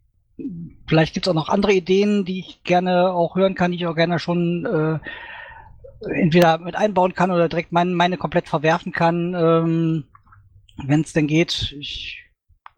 vielleicht 0.86 1.14
gibt 1.14 1.26
es 1.26 1.30
auch 1.30 1.34
noch 1.34 1.48
andere 1.48 1.72
Ideen, 1.72 2.24
die 2.24 2.40
ich 2.40 2.62
gerne 2.64 3.12
auch 3.12 3.36
hören 3.36 3.54
kann, 3.54 3.72
die 3.72 3.78
ich 3.78 3.86
auch 3.86 3.94
gerne 3.94 4.18
schon 4.18 4.64
äh, 4.66 4.98
entweder 6.00 6.58
mit 6.58 6.76
einbauen 6.76 7.14
kann 7.14 7.30
oder 7.30 7.48
direkt 7.48 7.72
mein, 7.72 7.94
meine 7.94 8.16
komplett 8.16 8.48
verwerfen 8.48 8.92
kann, 8.92 9.34
ähm, 9.34 10.04
wenn 10.84 11.00
es 11.00 11.12
denn 11.12 11.26
geht. 11.26 11.74
Ich, 11.78 12.24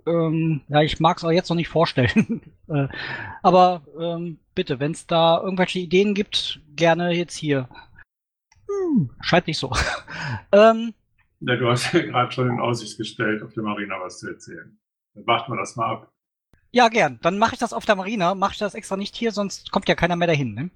ähm, 0.07 0.63
ja, 0.69 0.83
ich 0.83 1.01
mag 1.01 1.19
es 1.19 1.25
auch 1.25 1.31
jetzt 1.31 1.51
noch 1.51 1.57
nicht 1.57 1.69
vorstellen. 1.69 2.43
äh, 2.69 2.89
aber 3.43 3.83
ähm, 4.01 4.39
bitte, 4.55 4.81
wenn 4.81 4.93
es 4.93 5.07
da 5.07 5.41
irgendwelche 5.43 5.81
Ideen 5.81 6.15
gibt, 6.15 6.61
gerne 6.77 7.13
jetzt 7.13 7.37
hier. 7.37 7.69
Hm, 8.69 9.11
scheint 9.21 9.47
nicht 9.47 9.59
so. 9.59 9.73
ähm, 10.53 10.95
ja, 11.41 11.57
du 11.57 11.69
hast 11.69 11.93
ja 11.93 12.01
gerade 12.01 12.33
schon 12.33 12.49
in 12.49 12.61
Aussicht 12.61 12.99
gestellt, 12.99 13.43
auf 13.43 13.53
der 13.55 13.63
Marina 13.63 13.97
was 14.01 14.19
zu 14.19 14.29
erzählen. 14.29 14.79
Dann 15.15 15.27
warten 15.27 15.53
wir 15.53 15.57
das 15.57 15.77
mal 15.77 15.91
ab. 15.91 16.13
Ja, 16.73 16.89
gern. 16.89 17.19
Dann 17.23 17.39
mache 17.39 17.55
ich 17.55 17.61
das 17.61 17.73
auf 17.73 17.85
der 17.85 17.97
Marina. 17.97 18.35
Mache 18.35 18.53
ich 18.53 18.59
das 18.59 18.75
extra 18.75 18.97
nicht 18.97 19.17
hier, 19.17 19.33
sonst 19.33 19.71
kommt 19.73 19.89
ja 19.89 19.95
keiner 19.95 20.17
mehr 20.17 20.29
dahin. 20.29 20.55
Ne? 20.55 20.71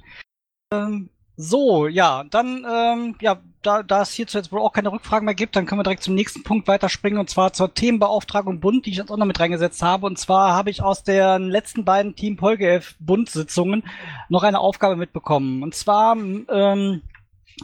Ähm, 0.72 1.10
so, 1.36 1.88
ja, 1.88 2.24
dann, 2.24 2.64
ähm, 2.70 3.16
ja, 3.20 3.40
da, 3.62 3.82
da 3.82 4.02
es 4.02 4.12
hierzu 4.12 4.38
jetzt 4.38 4.52
wohl 4.52 4.60
auch 4.60 4.72
keine 4.72 4.92
Rückfragen 4.92 5.24
mehr 5.24 5.34
gibt, 5.34 5.56
dann 5.56 5.66
können 5.66 5.80
wir 5.80 5.84
direkt 5.84 6.04
zum 6.04 6.14
nächsten 6.14 6.44
Punkt 6.44 6.68
weiterspringen 6.68 7.18
und 7.18 7.28
zwar 7.28 7.52
zur 7.52 7.74
Themenbeauftragung 7.74 8.60
Bund, 8.60 8.86
die 8.86 8.90
ich 8.90 8.98
jetzt 8.98 9.10
auch 9.10 9.16
noch 9.16 9.26
mit 9.26 9.40
reingesetzt 9.40 9.82
habe. 9.82 10.06
Und 10.06 10.18
zwar 10.18 10.52
habe 10.52 10.70
ich 10.70 10.82
aus 10.82 11.02
den 11.02 11.48
letzten 11.48 11.84
beiden 11.84 12.14
Team 12.14 12.36
Polgef 12.36 12.94
Bund-Sitzungen 13.00 13.82
noch 14.28 14.44
eine 14.44 14.60
Aufgabe 14.60 14.96
mitbekommen. 14.96 15.62
Und 15.64 15.74
zwar 15.74 16.16
ähm, 16.16 17.02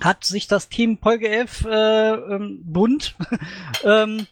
hat 0.00 0.24
sich 0.24 0.48
das 0.48 0.68
Team 0.68 0.98
Polgef 0.98 1.64
äh, 1.64 2.12
ähm, 2.12 2.62
Bund 2.64 3.16
ähm, 3.84 4.26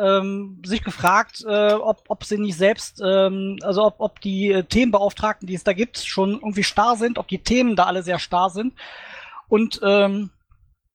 ähm, 0.00 0.62
sich 0.64 0.84
gefragt, 0.84 1.44
äh, 1.46 1.72
ob, 1.72 2.04
ob 2.08 2.24
sie 2.24 2.38
nicht 2.38 2.56
selbst, 2.56 3.00
ähm, 3.04 3.58
also 3.62 3.84
ob, 3.84 3.96
ob 3.98 4.20
die 4.20 4.52
äh, 4.52 4.62
Themenbeauftragten, 4.64 5.46
die 5.46 5.54
es 5.54 5.64
da 5.64 5.72
gibt, 5.72 5.98
schon 5.98 6.34
irgendwie 6.34 6.64
starr 6.64 6.96
sind, 6.96 7.18
ob 7.18 7.28
die 7.28 7.42
Themen 7.42 7.76
da 7.76 7.84
alle 7.84 8.02
sehr 8.02 8.18
starr 8.18 8.50
sind. 8.50 8.74
Und 9.48 9.80
ähm, 9.84 10.30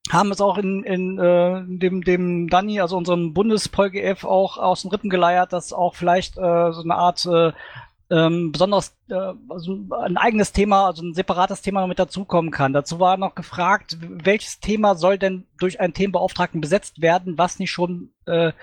haben 0.09 0.31
es 0.31 0.41
auch 0.41 0.57
in, 0.57 0.83
in 0.83 1.19
äh, 1.19 1.63
dem, 1.67 2.03
dem 2.03 2.49
Danny, 2.49 2.79
also 2.79 2.97
unserem 2.97 3.33
Bundespol-GF, 3.33 4.23
auch 4.23 4.57
aus 4.57 4.81
den 4.81 4.91
Rippen 4.91 5.09
geleiert, 5.09 5.53
dass 5.53 5.73
auch 5.73 5.95
vielleicht 5.95 6.37
äh, 6.37 6.71
so 6.71 6.81
eine 6.81 6.95
Art 6.95 7.25
äh, 7.25 7.51
ähm, 8.09 8.51
besonders 8.51 8.95
äh, 9.09 9.33
also 9.49 9.79
ein 10.03 10.17
eigenes 10.17 10.53
Thema, 10.53 10.85
also 10.87 11.03
ein 11.03 11.13
separates 11.13 11.61
Thema 11.61 11.81
noch 11.81 11.87
mit 11.87 11.99
dazukommen 11.99 12.51
kann. 12.51 12.73
Dazu 12.73 12.99
war 12.99 13.17
noch 13.17 13.35
gefragt, 13.35 13.97
welches 14.01 14.59
Thema 14.59 14.95
soll 14.95 15.17
denn 15.17 15.45
durch 15.59 15.79
einen 15.79 15.93
Themenbeauftragten 15.93 16.61
besetzt 16.61 17.01
werden, 17.01 17.37
was 17.37 17.59
nicht 17.59 17.71
schon 17.71 18.11
äh, 18.25 18.53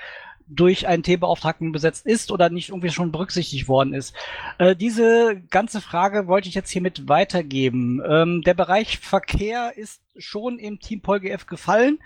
durch 0.46 0.86
einen 0.86 1.02
Themenbeauftragten 1.02 1.72
besetzt 1.72 2.06
ist 2.06 2.30
oder 2.30 2.50
nicht 2.50 2.68
irgendwie 2.68 2.90
schon 2.90 3.12
berücksichtigt 3.12 3.68
worden 3.68 3.94
ist. 3.94 4.14
Äh, 4.58 4.76
diese 4.76 5.40
ganze 5.50 5.80
Frage 5.80 6.26
wollte 6.26 6.48
ich 6.48 6.54
jetzt 6.54 6.70
hiermit 6.70 7.08
weitergeben. 7.08 8.02
Ähm, 8.06 8.42
der 8.42 8.54
Bereich 8.54 8.98
Verkehr 8.98 9.76
ist 9.76 10.02
schon 10.16 10.58
im 10.58 10.80
Team 10.80 11.00
PolGF 11.00 11.46
gefallen 11.46 11.98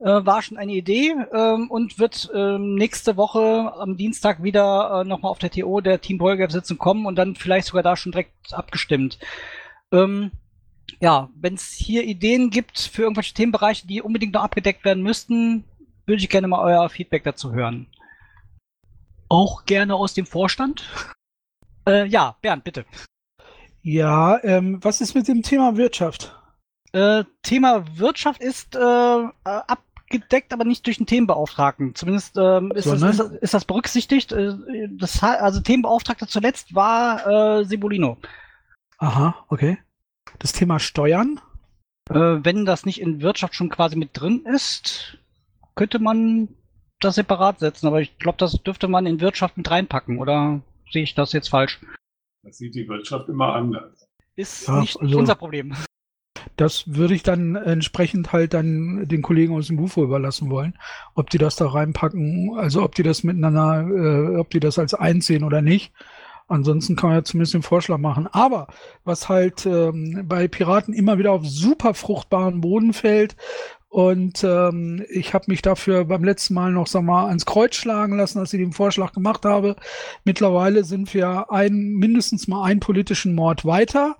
äh, 0.00 0.24
war 0.24 0.42
schon 0.42 0.58
eine 0.58 0.72
Idee 0.72 1.14
ähm, 1.32 1.70
und 1.70 1.98
wird 1.98 2.30
ähm, 2.34 2.74
nächste 2.74 3.16
Woche 3.16 3.72
am 3.78 3.96
Dienstag 3.96 4.42
wieder 4.42 5.00
äh, 5.00 5.04
nochmal 5.08 5.30
auf 5.30 5.38
der 5.38 5.50
TO 5.50 5.80
der 5.80 6.00
Team 6.00 6.18
Bolgap 6.18 6.52
Sitzung 6.52 6.78
kommen 6.78 7.06
und 7.06 7.16
dann 7.16 7.34
vielleicht 7.34 7.68
sogar 7.68 7.82
da 7.82 7.96
schon 7.96 8.12
direkt 8.12 8.52
abgestimmt. 8.52 9.18
Ähm, 9.92 10.32
ja, 11.00 11.30
wenn 11.34 11.54
es 11.54 11.72
hier 11.72 12.04
Ideen 12.04 12.50
gibt 12.50 12.78
für 12.78 13.02
irgendwelche 13.02 13.34
Themenbereiche, 13.34 13.86
die 13.86 14.02
unbedingt 14.02 14.34
noch 14.34 14.42
abgedeckt 14.42 14.84
werden 14.84 15.02
müssten, 15.02 15.64
würde 16.06 16.22
ich 16.22 16.28
gerne 16.28 16.48
mal 16.48 16.60
euer 16.60 16.88
Feedback 16.88 17.24
dazu 17.24 17.52
hören. 17.52 17.86
Auch 19.28 19.64
gerne 19.64 19.94
aus 19.94 20.14
dem 20.14 20.26
Vorstand. 20.26 20.88
Äh, 21.86 22.06
ja, 22.06 22.36
Bernd, 22.40 22.64
bitte. 22.64 22.84
Ja, 23.82 24.42
ähm, 24.42 24.78
was 24.82 25.00
ist 25.00 25.14
mit 25.14 25.28
dem 25.28 25.42
Thema 25.42 25.76
Wirtschaft? 25.76 26.36
Äh, 26.96 27.24
Thema 27.42 27.84
Wirtschaft 27.98 28.40
ist 28.40 28.74
äh, 28.74 28.78
ab 28.78 29.82
abgedeckt, 30.06 30.52
aber 30.52 30.64
nicht 30.64 30.86
durch 30.86 30.98
den 30.98 31.06
Themenbeauftragten. 31.06 31.94
Zumindest 31.94 32.36
ähm, 32.36 32.72
ist, 32.72 32.84
so, 32.84 32.92
das, 32.92 33.00
ne? 33.00 33.10
ist, 33.10 33.42
ist, 33.42 33.54
das 33.54 33.64
berücksichtigt. 33.64 34.32
Äh, 34.32 34.54
das, 34.92 35.22
also 35.22 35.60
Themenbeauftragter 35.60 36.26
zuletzt 36.26 36.74
war 36.74 37.60
äh, 37.60 37.64
Sebolino. 37.64 38.16
Aha, 38.98 39.44
okay. 39.48 39.78
Das 40.38 40.52
Thema 40.52 40.78
Steuern? 40.78 41.40
Äh, 42.10 42.14
wenn 42.14 42.64
das 42.64 42.86
nicht 42.86 43.00
in 43.00 43.20
Wirtschaft 43.20 43.54
schon 43.54 43.68
quasi 43.68 43.96
mit 43.96 44.10
drin 44.12 44.44
ist, 44.46 45.18
könnte 45.74 45.98
man 45.98 46.48
das 47.00 47.16
separat 47.16 47.58
setzen. 47.58 47.86
Aber 47.86 48.00
ich 48.00 48.18
glaube, 48.18 48.38
das 48.38 48.52
dürfte 48.62 48.88
man 48.88 49.06
in 49.06 49.20
Wirtschaft 49.20 49.56
mit 49.56 49.70
reinpacken. 49.70 50.18
Oder 50.18 50.60
sehe 50.90 51.02
ich 51.02 51.14
das 51.14 51.32
jetzt 51.32 51.48
falsch? 51.48 51.80
Das 52.42 52.58
sieht 52.58 52.74
die 52.74 52.88
Wirtschaft 52.88 53.28
immer 53.28 53.54
anders. 53.54 54.08
Ist 54.36 54.68
ja, 54.68 54.80
nicht 54.80 55.00
also, 55.00 55.18
unser 55.18 55.34
Problem. 55.34 55.74
Das 56.56 56.84
würde 56.86 57.14
ich 57.14 57.22
dann 57.22 57.54
entsprechend 57.54 58.32
halt 58.32 58.54
dann 58.54 59.06
den 59.06 59.22
Kollegen 59.22 59.54
aus 59.54 59.66
dem 59.66 59.76
Bufo 59.76 60.02
überlassen 60.02 60.50
wollen, 60.50 60.74
ob 61.14 61.30
die 61.30 61.38
das 61.38 61.56
da 61.56 61.68
reinpacken, 61.68 62.54
also 62.56 62.82
ob 62.82 62.94
die 62.94 63.02
das 63.02 63.24
miteinander, 63.24 63.86
äh, 63.88 64.36
ob 64.36 64.50
die 64.50 64.60
das 64.60 64.78
als 64.78 64.94
eins 64.94 65.26
sehen 65.26 65.44
oder 65.44 65.60
nicht. 65.60 65.92
Ansonsten 66.48 66.94
kann 66.94 67.10
man 67.10 67.18
ja 67.18 67.24
zumindest 67.24 67.54
den 67.54 67.62
Vorschlag 67.62 67.98
machen. 67.98 68.28
Aber 68.30 68.68
was 69.04 69.28
halt 69.28 69.66
ähm, 69.66 70.24
bei 70.28 70.46
Piraten 70.46 70.94
immer 70.94 71.18
wieder 71.18 71.32
auf 71.32 71.44
super 71.44 71.92
fruchtbaren 71.92 72.60
Boden 72.60 72.92
fällt, 72.92 73.36
und 73.96 74.44
ähm, 74.44 75.06
ich 75.08 75.32
habe 75.32 75.46
mich 75.48 75.62
dafür 75.62 76.04
beim 76.04 76.22
letzten 76.22 76.52
Mal 76.52 76.70
noch 76.70 76.86
sag 76.86 77.02
mal 77.02 77.28
ans 77.28 77.46
Kreuz 77.46 77.76
schlagen 77.76 78.18
lassen, 78.18 78.38
als 78.38 78.52
ich 78.52 78.60
den 78.60 78.74
Vorschlag 78.74 79.12
gemacht 79.12 79.46
habe. 79.46 79.74
Mittlerweile 80.22 80.84
sind 80.84 81.14
wir 81.14 81.50
ein 81.50 81.94
mindestens 81.94 82.46
mal 82.46 82.62
einen 82.64 82.80
politischen 82.80 83.34
Mord 83.34 83.64
weiter. 83.64 84.16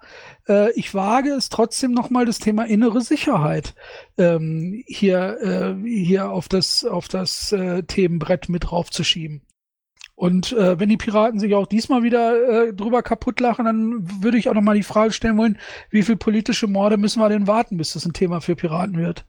Äh, 0.48 0.72
ich 0.76 0.94
wage 0.94 1.28
es 1.28 1.50
trotzdem 1.50 1.92
noch 1.92 2.08
mal 2.08 2.24
das 2.24 2.38
Thema 2.38 2.66
innere 2.66 3.02
Sicherheit 3.02 3.74
ähm, 4.16 4.82
hier 4.86 5.36
äh, 5.42 5.86
hier 5.86 6.30
auf 6.30 6.48
das 6.48 6.86
auf 6.86 7.08
das 7.08 7.52
äh, 7.52 7.82
Themenbrett 7.82 8.48
mit 8.48 8.70
draufzuschieben. 8.70 9.42
Und 10.14 10.52
äh, 10.52 10.80
wenn 10.80 10.88
die 10.88 10.96
Piraten 10.96 11.38
sich 11.38 11.54
auch 11.54 11.66
diesmal 11.66 12.02
wieder 12.02 12.68
äh, 12.68 12.72
drüber 12.72 13.02
kaputt 13.02 13.40
lachen, 13.40 13.66
dann 13.66 14.22
würde 14.22 14.38
ich 14.38 14.48
auch 14.48 14.54
noch 14.54 14.62
mal 14.62 14.74
die 14.74 14.82
Frage 14.82 15.12
stellen 15.12 15.36
wollen, 15.36 15.58
wie 15.90 16.02
viele 16.02 16.16
politische 16.16 16.66
Morde 16.66 16.96
müssen 16.96 17.20
wir 17.20 17.28
denn 17.28 17.46
warten, 17.46 17.76
bis 17.76 17.92
das 17.92 18.06
ein 18.06 18.14
Thema 18.14 18.40
für 18.40 18.56
Piraten 18.56 18.96
wird? 18.96 19.26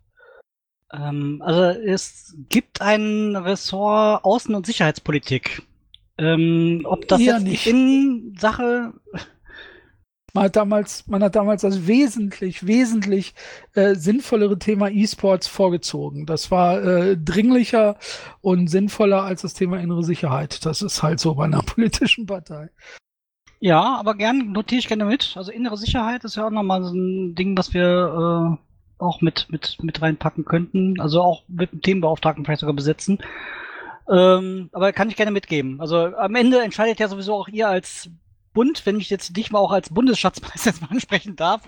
Ähm, 0.91 1.41
also 1.45 1.80
es 1.80 2.36
gibt 2.50 2.82
ein 2.82 3.36
Ressort 3.36 4.23
Außen- 4.23 4.56
und 4.56 4.65
Sicherheitspolitik. 4.65 5.63
Ähm, 6.17 6.82
ob 6.86 7.08
das 7.08 7.21
Eher 7.21 7.36
jetzt 7.36 7.43
nicht. 7.43 7.67
in 7.67 8.36
Sache 8.39 8.93
man 10.38 10.45
hat 10.45 10.56
damals, 10.56 11.08
man 11.08 11.23
hat 11.23 11.36
damals 11.36 11.63
das 11.63 11.88
wesentlich, 11.88 12.67
wesentlich 12.67 13.34
äh, 13.73 13.95
sinnvollere 13.95 14.60
Thema 14.60 14.89
E-Sports 14.89 15.47
vorgezogen. 15.47 16.28
Das 16.28 16.52
war 16.52 16.84
äh, 16.84 17.17
dringlicher 17.17 17.97
und 18.41 18.67
sinnvoller 18.67 19.23
als 19.23 19.41
das 19.41 19.56
Thema 19.56 19.80
innere 19.80 20.04
Sicherheit. 20.04 20.65
Das 20.65 20.84
ist 20.84 21.02
halt 21.02 21.19
so 21.19 21.36
bei 21.36 21.45
einer 21.45 21.62
politischen 21.63 22.28
Partei. 22.28 22.69
Ja, 23.60 23.95
aber 23.95 24.13
gern 24.13 24.52
notiere 24.52 24.80
ich 24.80 24.88
gerne 24.88 25.06
mit. 25.06 25.34
Also 25.36 25.52
innere 25.52 25.78
Sicherheit 25.78 26.23
ist 26.23 26.36
ja 26.36 26.45
auch 26.45 26.52
nochmal 26.52 26.84
so 26.84 26.93
ein 26.93 27.34
Ding, 27.34 27.58
was 27.58 27.73
wir 27.73 28.58
äh, 28.60 28.67
auch 29.00 29.22
mit, 29.22 29.48
mit, 29.50 29.78
mit 29.82 30.02
reinpacken 30.02 30.46
könnten. 30.46 31.00
Also 31.00 31.22
auch 31.22 31.44
mit 31.48 31.72
dem 31.72 31.82
Themenbeauftragten 31.82 32.46
vielleicht 32.46 32.62
sogar 32.62 32.76
besetzen. 32.76 33.20
Ähm, 34.10 34.70
aber 34.72 34.94
kann 34.94 35.10
ich 35.10 35.16
gerne 35.16 35.32
mitgeben. 35.32 35.82
Also 35.82 35.98
am 35.98 36.36
Ende 36.36 36.62
entscheidet 36.62 37.00
ja 37.00 37.08
sowieso 37.08 37.36
auch 37.36 37.48
ihr 37.48 37.68
als 37.68 38.10
Bund, 38.58 38.88
wenn 38.88 39.00
ich 39.00 39.12
jetzt 39.12 39.38
dich 39.38 39.52
mal 39.52 39.60
auch 39.60 39.72
als 39.72 39.89
Bundesschatzmeister 39.91 40.65
jetzt 40.72 40.82
mal 40.82 40.89
ansprechen 40.89 41.36
darf, 41.36 41.62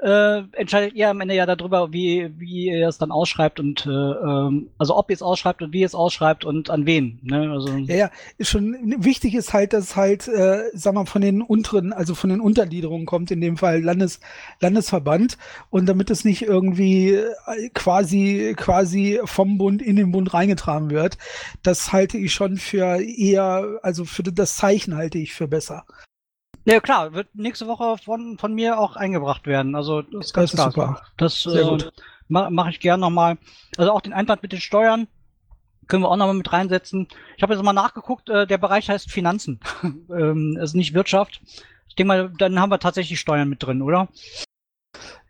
äh, 0.00 0.42
entscheidet 0.58 0.94
ihr 0.94 1.08
am 1.08 1.20
Ende 1.20 1.36
ja 1.36 1.46
darüber, 1.46 1.92
wie, 1.92 2.32
wie 2.36 2.66
ihr 2.66 2.88
es 2.88 2.98
dann 2.98 3.12
ausschreibt 3.12 3.60
und 3.60 3.86
äh, 3.86 3.90
ähm, 3.90 4.70
also 4.76 4.96
ob 4.96 5.08
ihr 5.08 5.14
es 5.14 5.22
ausschreibt 5.22 5.62
und 5.62 5.72
wie 5.72 5.82
ihr 5.82 5.86
es 5.86 5.94
ausschreibt 5.94 6.44
und 6.44 6.68
an 6.68 6.84
wen. 6.84 7.20
Ne? 7.22 7.48
Also, 7.52 7.76
ja, 7.76 7.94
ja, 7.94 8.10
ist 8.38 8.48
schon 8.48 8.96
wichtig 8.98 9.36
ist 9.36 9.52
halt, 9.52 9.72
dass 9.72 9.84
es 9.84 9.94
halt, 9.94 10.26
äh, 10.26 10.64
sag 10.72 10.94
mal, 10.94 11.06
von 11.06 11.22
den 11.22 11.42
unteren, 11.42 11.92
also 11.92 12.16
von 12.16 12.30
den 12.30 12.40
Untergliederungen 12.40 13.06
kommt, 13.06 13.30
in 13.30 13.40
dem 13.40 13.56
Fall 13.56 13.80
Landes, 13.80 14.18
Landesverband 14.58 15.38
und 15.70 15.86
damit 15.86 16.10
es 16.10 16.24
nicht 16.24 16.42
irgendwie 16.42 17.10
äh, 17.10 17.68
quasi, 17.72 18.52
quasi 18.56 19.20
vom 19.22 19.58
Bund 19.58 19.80
in 19.80 19.94
den 19.94 20.10
Bund 20.10 20.34
reingetragen 20.34 20.90
wird, 20.90 21.18
das 21.62 21.92
halte 21.92 22.18
ich 22.18 22.34
schon 22.34 22.56
für 22.56 23.00
eher, 23.00 23.78
also 23.82 24.04
für 24.04 24.24
das 24.24 24.56
Zeichen 24.56 24.96
halte 24.96 25.18
ich 25.18 25.32
für 25.32 25.46
besser. 25.46 25.84
Ja 26.66 26.80
klar, 26.80 27.12
wird 27.12 27.32
nächste 27.34 27.68
Woche 27.68 27.96
von, 27.96 28.38
von 28.38 28.52
mir 28.52 28.78
auch 28.78 28.96
eingebracht 28.96 29.46
werden. 29.46 29.76
Also 29.76 30.02
das 30.02 30.26
ist 30.26 30.34
ganz 30.34 30.50
das 30.50 30.60
ist 30.60 30.64
super. 30.64 31.02
Das 31.16 31.42
Sehr 31.44 31.64
äh, 31.64 31.90
mache 32.26 32.50
mach 32.50 32.68
ich 32.68 32.80
gern 32.80 32.98
nochmal. 32.98 33.38
Also 33.78 33.92
auch 33.92 34.00
den 34.00 34.12
Einwand 34.12 34.42
mit 34.42 34.50
den 34.50 34.60
Steuern 34.60 35.06
können 35.86 36.02
wir 36.02 36.10
auch 36.10 36.16
nochmal 36.16 36.34
mit 36.34 36.52
reinsetzen. 36.52 37.06
Ich 37.36 37.42
habe 37.44 37.54
jetzt 37.54 37.62
mal 37.62 37.72
nachgeguckt, 37.72 38.28
äh, 38.28 38.48
der 38.48 38.58
Bereich 38.58 38.90
heißt 38.90 39.12
Finanzen. 39.12 39.60
ähm, 40.10 40.58
ist 40.60 40.74
nicht 40.74 40.92
Wirtschaft. 40.92 41.40
Ich 41.88 41.94
denke 41.94 42.08
mal, 42.08 42.32
dann 42.36 42.58
haben 42.58 42.70
wir 42.70 42.80
tatsächlich 42.80 43.20
Steuern 43.20 43.48
mit 43.48 43.62
drin, 43.62 43.80
oder? 43.80 44.08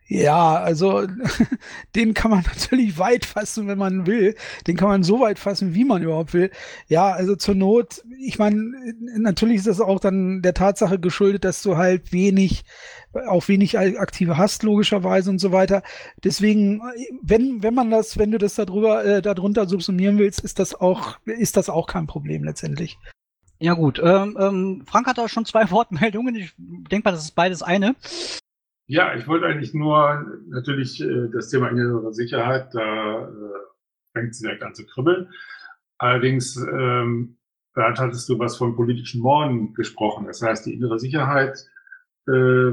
Ja, 0.09 0.55
also 0.55 1.05
den 1.95 2.13
kann 2.13 2.31
man 2.31 2.43
natürlich 2.43 2.97
weit 2.97 3.25
fassen, 3.25 3.67
wenn 3.67 3.77
man 3.77 4.07
will. 4.07 4.35
Den 4.65 4.77
kann 4.77 4.87
man 4.87 5.03
so 5.03 5.19
weit 5.19 5.37
fassen, 5.37 5.73
wie 5.73 5.83
man 5.83 6.01
überhaupt 6.01 6.33
will. 6.33 6.49
Ja, 6.87 7.11
also 7.11 7.35
zur 7.35 7.55
Not, 7.55 8.03
ich 8.19 8.39
meine, 8.39 8.71
natürlich 9.17 9.57
ist 9.57 9.67
das 9.67 9.81
auch 9.81 9.99
dann 9.99 10.41
der 10.41 10.53
Tatsache 10.53 10.97
geschuldet, 10.97 11.43
dass 11.43 11.61
du 11.61 11.75
halt 11.75 12.13
wenig, 12.13 12.63
auch 13.27 13.49
wenig 13.49 13.77
Aktive 13.77 14.37
hast, 14.37 14.63
logischerweise 14.63 15.29
und 15.29 15.39
so 15.39 15.51
weiter. 15.51 15.83
Deswegen, 16.23 16.81
wenn, 17.21 17.61
wenn 17.61 17.73
man 17.73 17.91
das, 17.91 18.17
wenn 18.17 18.31
du 18.31 18.37
das 18.37 18.55
darüber, 18.55 19.03
äh, 19.03 19.21
darunter 19.21 19.67
subsumieren 19.67 20.17
willst, 20.17 20.39
ist 20.39 20.59
das 20.59 20.73
auch, 20.73 21.17
ist 21.25 21.57
das 21.57 21.69
auch 21.69 21.87
kein 21.87 22.07
Problem 22.07 22.45
letztendlich. 22.45 22.97
Ja 23.59 23.73
gut, 23.73 23.99
ähm, 24.01 24.37
ähm, 24.39 24.83
Frank 24.87 25.07
hat 25.07 25.17
da 25.17 25.27
schon 25.27 25.43
zwei 25.43 25.69
Wortmeldungen. 25.71 26.35
Ich 26.35 26.53
denke 26.57 27.09
mal, 27.09 27.11
das 27.11 27.25
ist 27.25 27.35
beides 27.35 27.61
eine. 27.61 27.95
Ja, 28.89 29.13
ich 29.15 29.27
wollte 29.27 29.45
eigentlich 29.45 29.73
nur 29.73 30.25
natürlich 30.47 31.01
äh, 31.01 31.27
das 31.33 31.49
Thema 31.49 31.67
innere 31.69 32.13
Sicherheit, 32.13 32.73
da 32.73 33.27
äh, 33.27 33.31
fängt 34.13 34.31
es 34.31 34.39
direkt 34.39 34.63
an 34.63 34.73
zu 34.73 34.85
kribbeln. 34.85 35.29
Allerdings, 35.97 36.55
ähm, 36.55 37.37
da 37.73 37.93
hattest 37.93 38.29
du 38.29 38.39
was 38.39 38.55
von 38.55 38.77
politischen 38.77 39.21
Morden 39.21 39.73
gesprochen. 39.73 40.25
Das 40.25 40.41
heißt, 40.41 40.65
die 40.65 40.73
innere 40.73 40.99
Sicherheit 40.99 41.57
äh, 42.27 42.71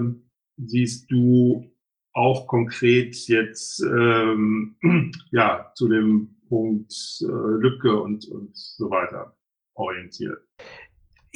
siehst 0.57 1.11
du 1.11 1.73
auch 2.13 2.47
konkret 2.47 3.17
jetzt 3.27 3.83
ähm, 3.83 4.77
ja 5.33 5.73
zu 5.75 5.89
dem 5.89 6.37
Punkt 6.49 6.93
äh, 7.23 7.27
Lücke 7.27 8.01
und, 8.01 8.29
und 8.29 8.57
so 8.57 8.89
weiter 8.89 9.37
orientiert 9.75 10.39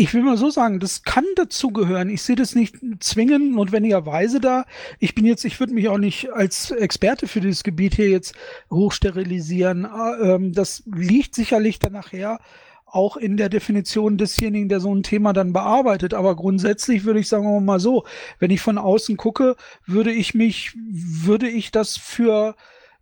ich 0.00 0.14
will 0.14 0.22
mal 0.22 0.36
so 0.36 0.48
sagen, 0.48 0.78
das 0.78 1.02
kann 1.02 1.24
dazugehören. 1.34 2.08
Ich 2.08 2.22
sehe 2.22 2.36
das 2.36 2.54
nicht 2.54 2.76
zwingend 3.00 3.56
notwendigerweise 3.56 4.38
da. 4.38 4.64
Ich 5.00 5.16
bin 5.16 5.24
jetzt, 5.24 5.44
ich 5.44 5.58
würde 5.58 5.74
mich 5.74 5.88
auch 5.88 5.98
nicht 5.98 6.32
als 6.32 6.70
Experte 6.70 7.26
für 7.26 7.40
dieses 7.40 7.64
Gebiet 7.64 7.96
hier 7.96 8.08
jetzt 8.08 8.36
hochsterilisieren. 8.70 9.86
Ah, 9.86 10.16
ähm, 10.22 10.52
das 10.52 10.84
liegt 10.86 11.34
sicherlich 11.34 11.80
dann 11.80 11.94
nachher 11.94 12.38
auch 12.86 13.16
in 13.16 13.36
der 13.36 13.48
Definition 13.48 14.18
desjenigen, 14.18 14.68
der 14.68 14.78
so 14.78 14.94
ein 14.94 15.02
Thema 15.02 15.32
dann 15.32 15.52
bearbeitet. 15.52 16.14
Aber 16.14 16.36
grundsätzlich 16.36 17.02
würde 17.04 17.18
ich 17.18 17.26
sagen 17.26 17.64
mal 17.64 17.80
so, 17.80 18.04
wenn 18.38 18.52
ich 18.52 18.60
von 18.60 18.78
außen 18.78 19.16
gucke, 19.16 19.56
würde 19.84 20.12
ich 20.12 20.32
mich, 20.32 20.74
würde 20.76 21.48
ich 21.48 21.72
das 21.72 21.96
für 21.96 22.54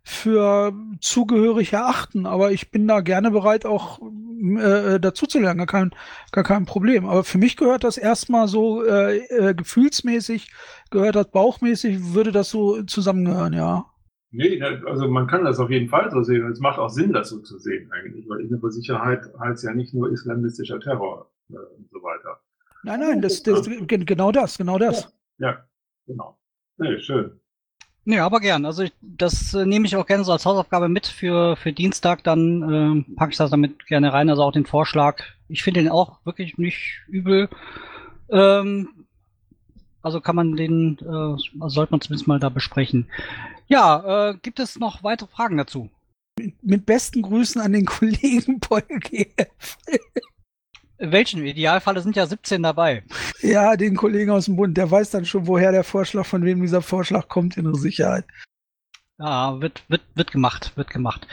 für 0.07 0.73
zugehörig 1.01 1.73
erachten. 1.73 2.25
Aber 2.25 2.51
ich 2.53 2.71
bin 2.71 2.87
da 2.87 3.01
gerne 3.01 3.29
bereit, 3.29 3.65
auch 3.65 3.99
äh, 4.01 4.99
dazuzulernen, 5.01 5.57
gar 5.57 5.67
kein, 5.67 5.91
gar 6.31 6.45
kein 6.45 6.65
Problem. 6.65 7.05
Aber 7.05 7.25
für 7.25 7.37
mich 7.37 7.57
gehört 7.57 7.83
das 7.83 7.97
erstmal 7.97 8.47
so 8.47 8.85
äh, 8.85 9.17
äh, 9.17 9.53
gefühlsmäßig, 9.53 10.49
gehört 10.91 11.17
das 11.17 11.29
bauchmäßig, 11.29 12.13
würde 12.13 12.31
das 12.31 12.49
so 12.49 12.83
zusammengehören, 12.83 13.51
ja. 13.51 13.85
Nee, 14.31 14.61
also 14.61 15.09
man 15.09 15.27
kann 15.27 15.43
das 15.43 15.59
auf 15.59 15.69
jeden 15.69 15.89
Fall 15.89 16.09
so 16.09 16.23
sehen 16.23 16.45
und 16.45 16.51
es 16.51 16.59
macht 16.59 16.79
auch 16.79 16.89
Sinn, 16.89 17.11
das 17.11 17.29
so 17.29 17.39
zu 17.39 17.57
sehen 17.59 17.91
eigentlich, 17.91 18.27
weil 18.29 18.41
innere 18.41 18.71
Sicherheit 18.71 19.21
heißt 19.39 19.63
ja 19.65 19.73
nicht 19.73 19.93
nur 19.93 20.09
islamistischer 20.11 20.79
Terror 20.79 21.29
äh, 21.49 21.55
und 21.55 21.89
so 21.91 22.01
weiter. 22.01 22.39
Nein, 22.83 23.01
nein, 23.01 23.21
das, 23.21 23.43
das, 23.43 23.69
genau 23.87 24.31
das, 24.31 24.57
genau 24.57 24.77
das. 24.77 25.13
Ja, 25.37 25.49
ja 25.49 25.67
genau. 26.05 26.37
Nee, 26.77 26.99
schön. 26.99 27.39
Nee, 28.09 28.19
aber 28.19 28.39
gern. 28.39 28.65
Also 28.65 28.83
ich, 28.83 28.93
das 29.01 29.53
äh, 29.53 29.65
nehme 29.65 29.85
ich 29.85 29.97
auch 29.97 30.05
gerne 30.05 30.23
so 30.23 30.31
als 30.31 30.45
Hausaufgabe 30.45 30.87
mit 30.87 31.07
für, 31.07 31.57
für 31.57 31.73
Dienstag. 31.73 32.23
Dann 32.23 33.05
äh, 33.09 33.15
packe 33.15 33.31
ich 33.31 33.37
das 33.37 33.51
damit 33.51 33.85
gerne 33.85 34.13
rein. 34.13 34.29
Also 34.29 34.43
auch 34.43 34.53
den 34.53 34.65
Vorschlag. 34.65 35.23
Ich 35.49 35.61
finde 35.61 35.81
den 35.81 35.91
auch 35.91 36.19
wirklich 36.23 36.57
nicht 36.57 37.01
übel. 37.09 37.49
Ähm, 38.29 38.87
also 40.01 40.21
kann 40.21 40.37
man 40.37 40.55
den, 40.55 40.97
äh, 40.99 41.67
sollte 41.67 41.91
man 41.91 41.99
zumindest 41.99 42.29
mal 42.29 42.39
da 42.39 42.47
besprechen. 42.47 43.09
Ja, 43.67 44.29
äh, 44.29 44.37
gibt 44.41 44.61
es 44.61 44.79
noch 44.79 45.03
weitere 45.03 45.27
Fragen 45.27 45.57
dazu? 45.57 45.89
Mit, 46.39 46.63
mit 46.63 46.85
besten 46.85 47.23
Grüßen 47.23 47.59
an 47.59 47.73
den 47.73 47.85
Kollegen 47.87 48.61
Paul. 48.61 48.83
Welchen? 50.99 51.41
Im 51.41 51.45
Idealfall 51.45 52.01
sind 52.01 52.15
ja 52.15 52.25
17 52.25 52.63
dabei. 52.63 53.03
Ja, 53.41 53.75
den 53.75 53.95
Kollegen 53.95 54.31
aus 54.31 54.45
dem 54.45 54.55
Bund, 54.55 54.77
der 54.77 54.89
weiß 54.89 55.11
dann 55.11 55.25
schon, 55.25 55.47
woher 55.47 55.71
der 55.71 55.83
Vorschlag, 55.83 56.25
von 56.25 56.43
wem 56.43 56.61
dieser 56.61 56.81
Vorschlag 56.81 57.27
kommt, 57.27 57.57
innere 57.57 57.77
Sicherheit. 57.77 58.25
Ja, 59.19 59.59
wird, 59.61 59.83
wird, 59.87 60.01
wird 60.15 60.31
gemacht, 60.31 60.73
wird 60.75 60.89
gemacht. 60.89 61.27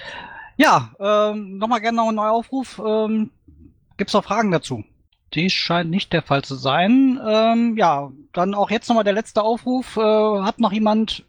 Ja, 0.57 0.93
ähm, 1.01 1.59
nochmal 1.59 1.81
gerne 1.81 1.97
noch 1.97 2.09
ein 2.09 2.15
neuer 2.15 2.33
Aufruf. 2.33 2.81
Ähm, 2.85 3.31
Gibt 3.97 4.11
es 4.11 4.15
noch 4.15 4.25
Fragen 4.25 4.51
dazu? 4.51 4.85
Dies 5.35 5.53
scheint 5.53 5.91
nicht 5.91 6.13
der 6.13 6.23
Fall 6.23 6.43
zu 6.43 6.55
sein. 6.55 7.21
Ähm, 7.27 7.77
ja, 7.77 8.13
dann 8.33 8.55
auch 8.55 8.71
jetzt 8.71 8.89
nochmal 8.89 9.05
der 9.05 9.13
letzte 9.13 9.43
Aufruf. 9.43 9.97
Äh, 9.97 10.01
hat 10.01 10.61
noch 10.61 10.73
jemand 10.73 11.25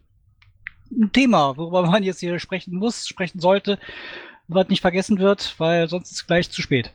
ein 0.90 1.12
Thema, 1.12 1.56
worüber 1.56 1.82
man 1.82 2.02
jetzt 2.02 2.20
hier 2.20 2.38
sprechen 2.38 2.76
muss, 2.76 3.08
sprechen 3.08 3.40
sollte, 3.40 3.78
was 4.46 4.68
nicht 4.68 4.80
vergessen 4.80 5.18
wird, 5.18 5.54
weil 5.58 5.88
sonst 5.88 6.12
ist 6.12 6.18
es 6.18 6.26
gleich 6.26 6.50
zu 6.50 6.62
spät. 6.62 6.92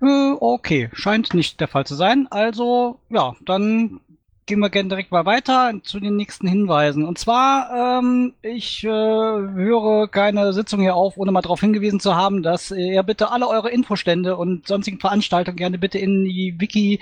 Äh, 0.00 0.32
okay, 0.40 0.90
scheint 0.92 1.34
nicht 1.34 1.60
der 1.60 1.68
Fall 1.68 1.86
zu 1.86 1.94
sein. 1.94 2.28
Also, 2.30 3.00
ja, 3.10 3.34
dann 3.44 4.00
gehen 4.48 4.60
wir 4.60 4.70
gerne 4.70 4.88
direkt 4.88 5.12
mal 5.12 5.26
weiter 5.26 5.74
zu 5.82 6.00
den 6.00 6.16
nächsten 6.16 6.48
Hinweisen. 6.48 7.04
Und 7.04 7.18
zwar, 7.18 8.00
ähm, 8.00 8.32
ich 8.42 8.82
äh, 8.82 8.88
höre 8.88 10.08
keine 10.08 10.52
Sitzung 10.52 10.80
hier 10.80 10.96
auf, 10.96 11.18
ohne 11.18 11.30
mal 11.30 11.42
darauf 11.42 11.60
hingewiesen 11.60 12.00
zu 12.00 12.16
haben, 12.16 12.42
dass 12.42 12.70
ihr 12.70 13.02
bitte 13.02 13.30
alle 13.30 13.46
eure 13.46 13.70
Infostände 13.70 14.36
und 14.36 14.66
sonstigen 14.66 15.00
Veranstaltungen 15.00 15.58
gerne 15.58 15.78
bitte 15.78 15.98
in 15.98 16.24
die 16.24 16.56
Wiki 16.58 17.00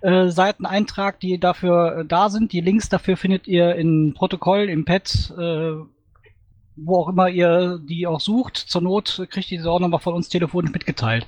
äh, 0.00 0.28
Seiten 0.28 0.64
eintragt, 0.64 1.22
die 1.22 1.38
dafür 1.38 1.98
äh, 1.98 2.04
da 2.04 2.30
sind. 2.30 2.52
Die 2.52 2.60
Links 2.60 2.88
dafür 2.88 3.16
findet 3.16 3.48
ihr 3.48 3.74
in 3.74 4.14
Protokoll, 4.14 4.68
im 4.68 4.84
Pad, 4.84 5.32
äh, 5.36 5.72
wo 6.76 6.98
auch 6.98 7.08
immer 7.08 7.28
ihr 7.28 7.78
die 7.78 8.06
auch 8.06 8.20
sucht. 8.20 8.56
Zur 8.56 8.82
Not 8.82 9.26
kriegt 9.30 9.50
ihr 9.50 9.58
diese 9.58 9.70
auch 9.70 9.80
nochmal 9.80 10.00
von 10.00 10.14
uns 10.14 10.28
telefonisch 10.28 10.72
mitgeteilt. 10.72 11.26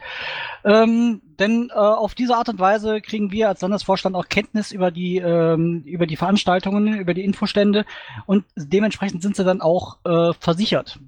Ähm, 0.65 1.23
denn 1.39 1.71
äh, 1.71 1.79
auf 1.79 2.15
diese 2.15 2.37
Art 2.37 2.49
und 2.49 2.59
Weise 2.59 3.01
kriegen 3.01 3.33
wir 3.33 3.49
als 3.49 3.63
Landesvorstand 3.63 4.15
auch 4.15 4.29
Kenntnis 4.29 4.73
über 4.73 4.91
die, 4.91 5.19
ähm, 5.19 5.83
über 5.85 6.07
die 6.07 6.17
Veranstaltungen, 6.17 6.99
über 6.99 7.15
die 7.15 7.25
Infostände 7.25 7.85
und 8.27 8.45
dementsprechend 8.57 9.23
sind 9.23 9.37
sie 9.37 9.45
dann 9.45 9.61
auch 9.61 9.99
äh, 10.05 10.33
versichert. 10.39 10.99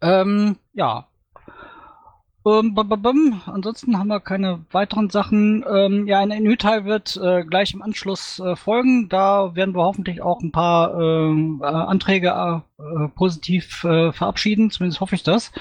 Ähm, 0.00 0.56
ja, 0.72 1.06
ähm, 2.46 2.74
bum, 2.74 2.88
bum, 2.88 3.02
bum. 3.02 3.42
Ansonsten 3.46 3.98
haben 3.98 4.08
wir 4.08 4.20
keine 4.20 4.64
weiteren 4.70 5.10
Sachen. 5.10 5.64
Ähm, 5.68 6.06
ja, 6.06 6.20
ein 6.20 6.28
NÜ-Teil 6.28 6.84
wird 6.84 7.16
äh, 7.16 7.44
gleich 7.44 7.72
im 7.72 7.82
Anschluss 7.82 8.38
äh, 8.38 8.56
folgen. 8.56 9.08
Da 9.08 9.54
werden 9.54 9.74
wir 9.74 9.82
hoffentlich 9.82 10.20
auch 10.22 10.40
ein 10.40 10.52
paar 10.52 10.98
ähm, 11.00 11.60
äh, 11.62 11.66
Anträge 11.66 12.62
äh, 12.78 13.08
positiv 13.14 13.84
äh, 13.84 14.12
verabschieden. 14.12 14.70
Zumindest 14.70 15.00
hoffe 15.00 15.14
ich 15.14 15.22
das. 15.22 15.52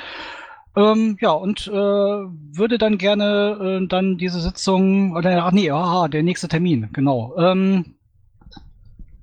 Ähm, 0.76 1.17
ja, 1.22 1.32
und 1.32 1.67
äh, 1.67 1.72
würde 1.72 2.78
dann 2.78 2.98
gerne 2.98 3.82
äh, 3.84 3.88
dann 3.88 4.17
diese 4.17 4.41
Sitzung, 4.41 5.15
oder 5.15 5.46
ach 5.46 5.52
nee, 5.52 5.69
aha, 5.69 6.08
der 6.08 6.24
nächste 6.24 6.48
Termin, 6.48 6.89
genau. 6.93 7.36
Ähm, 7.38 7.96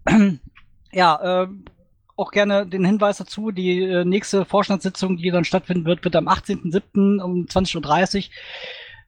ja, 0.93 1.43
äh, 1.43 1.49
auch 2.21 2.31
gerne 2.31 2.67
den 2.67 2.85
Hinweis 2.85 3.19
dazu, 3.19 3.51
die 3.51 3.83
äh, 3.83 4.05
nächste 4.05 4.45
Vorstandssitzung, 4.45 5.17
die 5.17 5.31
dann 5.31 5.45
stattfinden 5.45 5.85
wird, 5.85 6.05
wird 6.05 6.17
am 6.17 6.29
18.07. 6.29 7.21
um 7.21 7.47
20.30 7.47 8.17
Uhr 8.17 8.25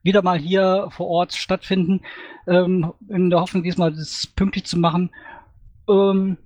wieder 0.02 0.22
mal 0.22 0.38
hier 0.38 0.88
vor 0.90 1.06
Ort 1.06 1.32
stattfinden, 1.32 2.00
ähm, 2.46 2.92
in 3.08 3.30
der 3.30 3.40
Hoffnung, 3.40 3.62
diesmal 3.62 3.92
das 3.92 4.26
pünktlich 4.26 4.64
zu 4.64 4.78
machen. 4.78 5.10
Ähm, 5.88 6.38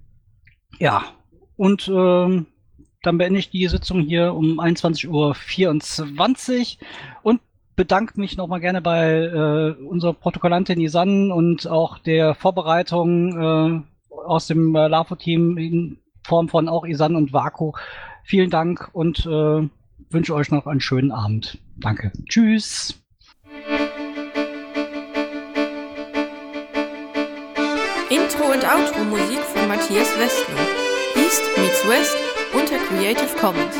ja, 0.78 1.04
und 1.56 1.88
ähm, 1.88 2.46
dann 3.02 3.18
beende 3.18 3.38
ich 3.38 3.50
die 3.50 3.66
Sitzung 3.68 4.00
hier 4.00 4.34
um 4.34 4.60
21.24 4.60 5.08
Uhr 6.78 6.86
und 7.22 7.40
bedanke 7.76 8.18
mich 8.20 8.36
nochmal 8.36 8.60
gerne 8.60 8.82
bei 8.82 9.12
äh, 9.12 9.82
unserer 9.84 10.14
Protokollantin 10.14 10.80
Isan 10.80 11.30
und 11.30 11.66
auch 11.66 11.98
der 11.98 12.34
Vorbereitung 12.34 13.38
äh, 13.38 13.80
aus 14.10 14.46
dem 14.46 14.74
äh, 14.74 14.88
LAFO-Team 14.88 15.98
Form 16.26 16.48
von 16.48 16.68
auch 16.68 16.84
Isan 16.84 17.16
und 17.16 17.32
Vaku. 17.32 17.72
Vielen 18.24 18.50
Dank 18.50 18.90
und 18.92 19.24
äh, 19.26 19.68
wünsche 20.10 20.34
euch 20.34 20.50
noch 20.50 20.66
einen 20.66 20.80
schönen 20.80 21.12
Abend. 21.12 21.58
Danke. 21.76 22.12
Tschüss. 22.28 23.00
Intro 28.10 28.52
und 28.52 28.64
Outro 28.64 29.04
Musik 29.04 29.40
von 29.40 29.68
Matthias 29.68 30.08
Westner. 30.18 30.60
East 31.16 31.42
meets 31.56 31.88
West 31.88 32.16
unter 32.52 32.76
Creative 32.86 33.36
Commons. 33.40 33.76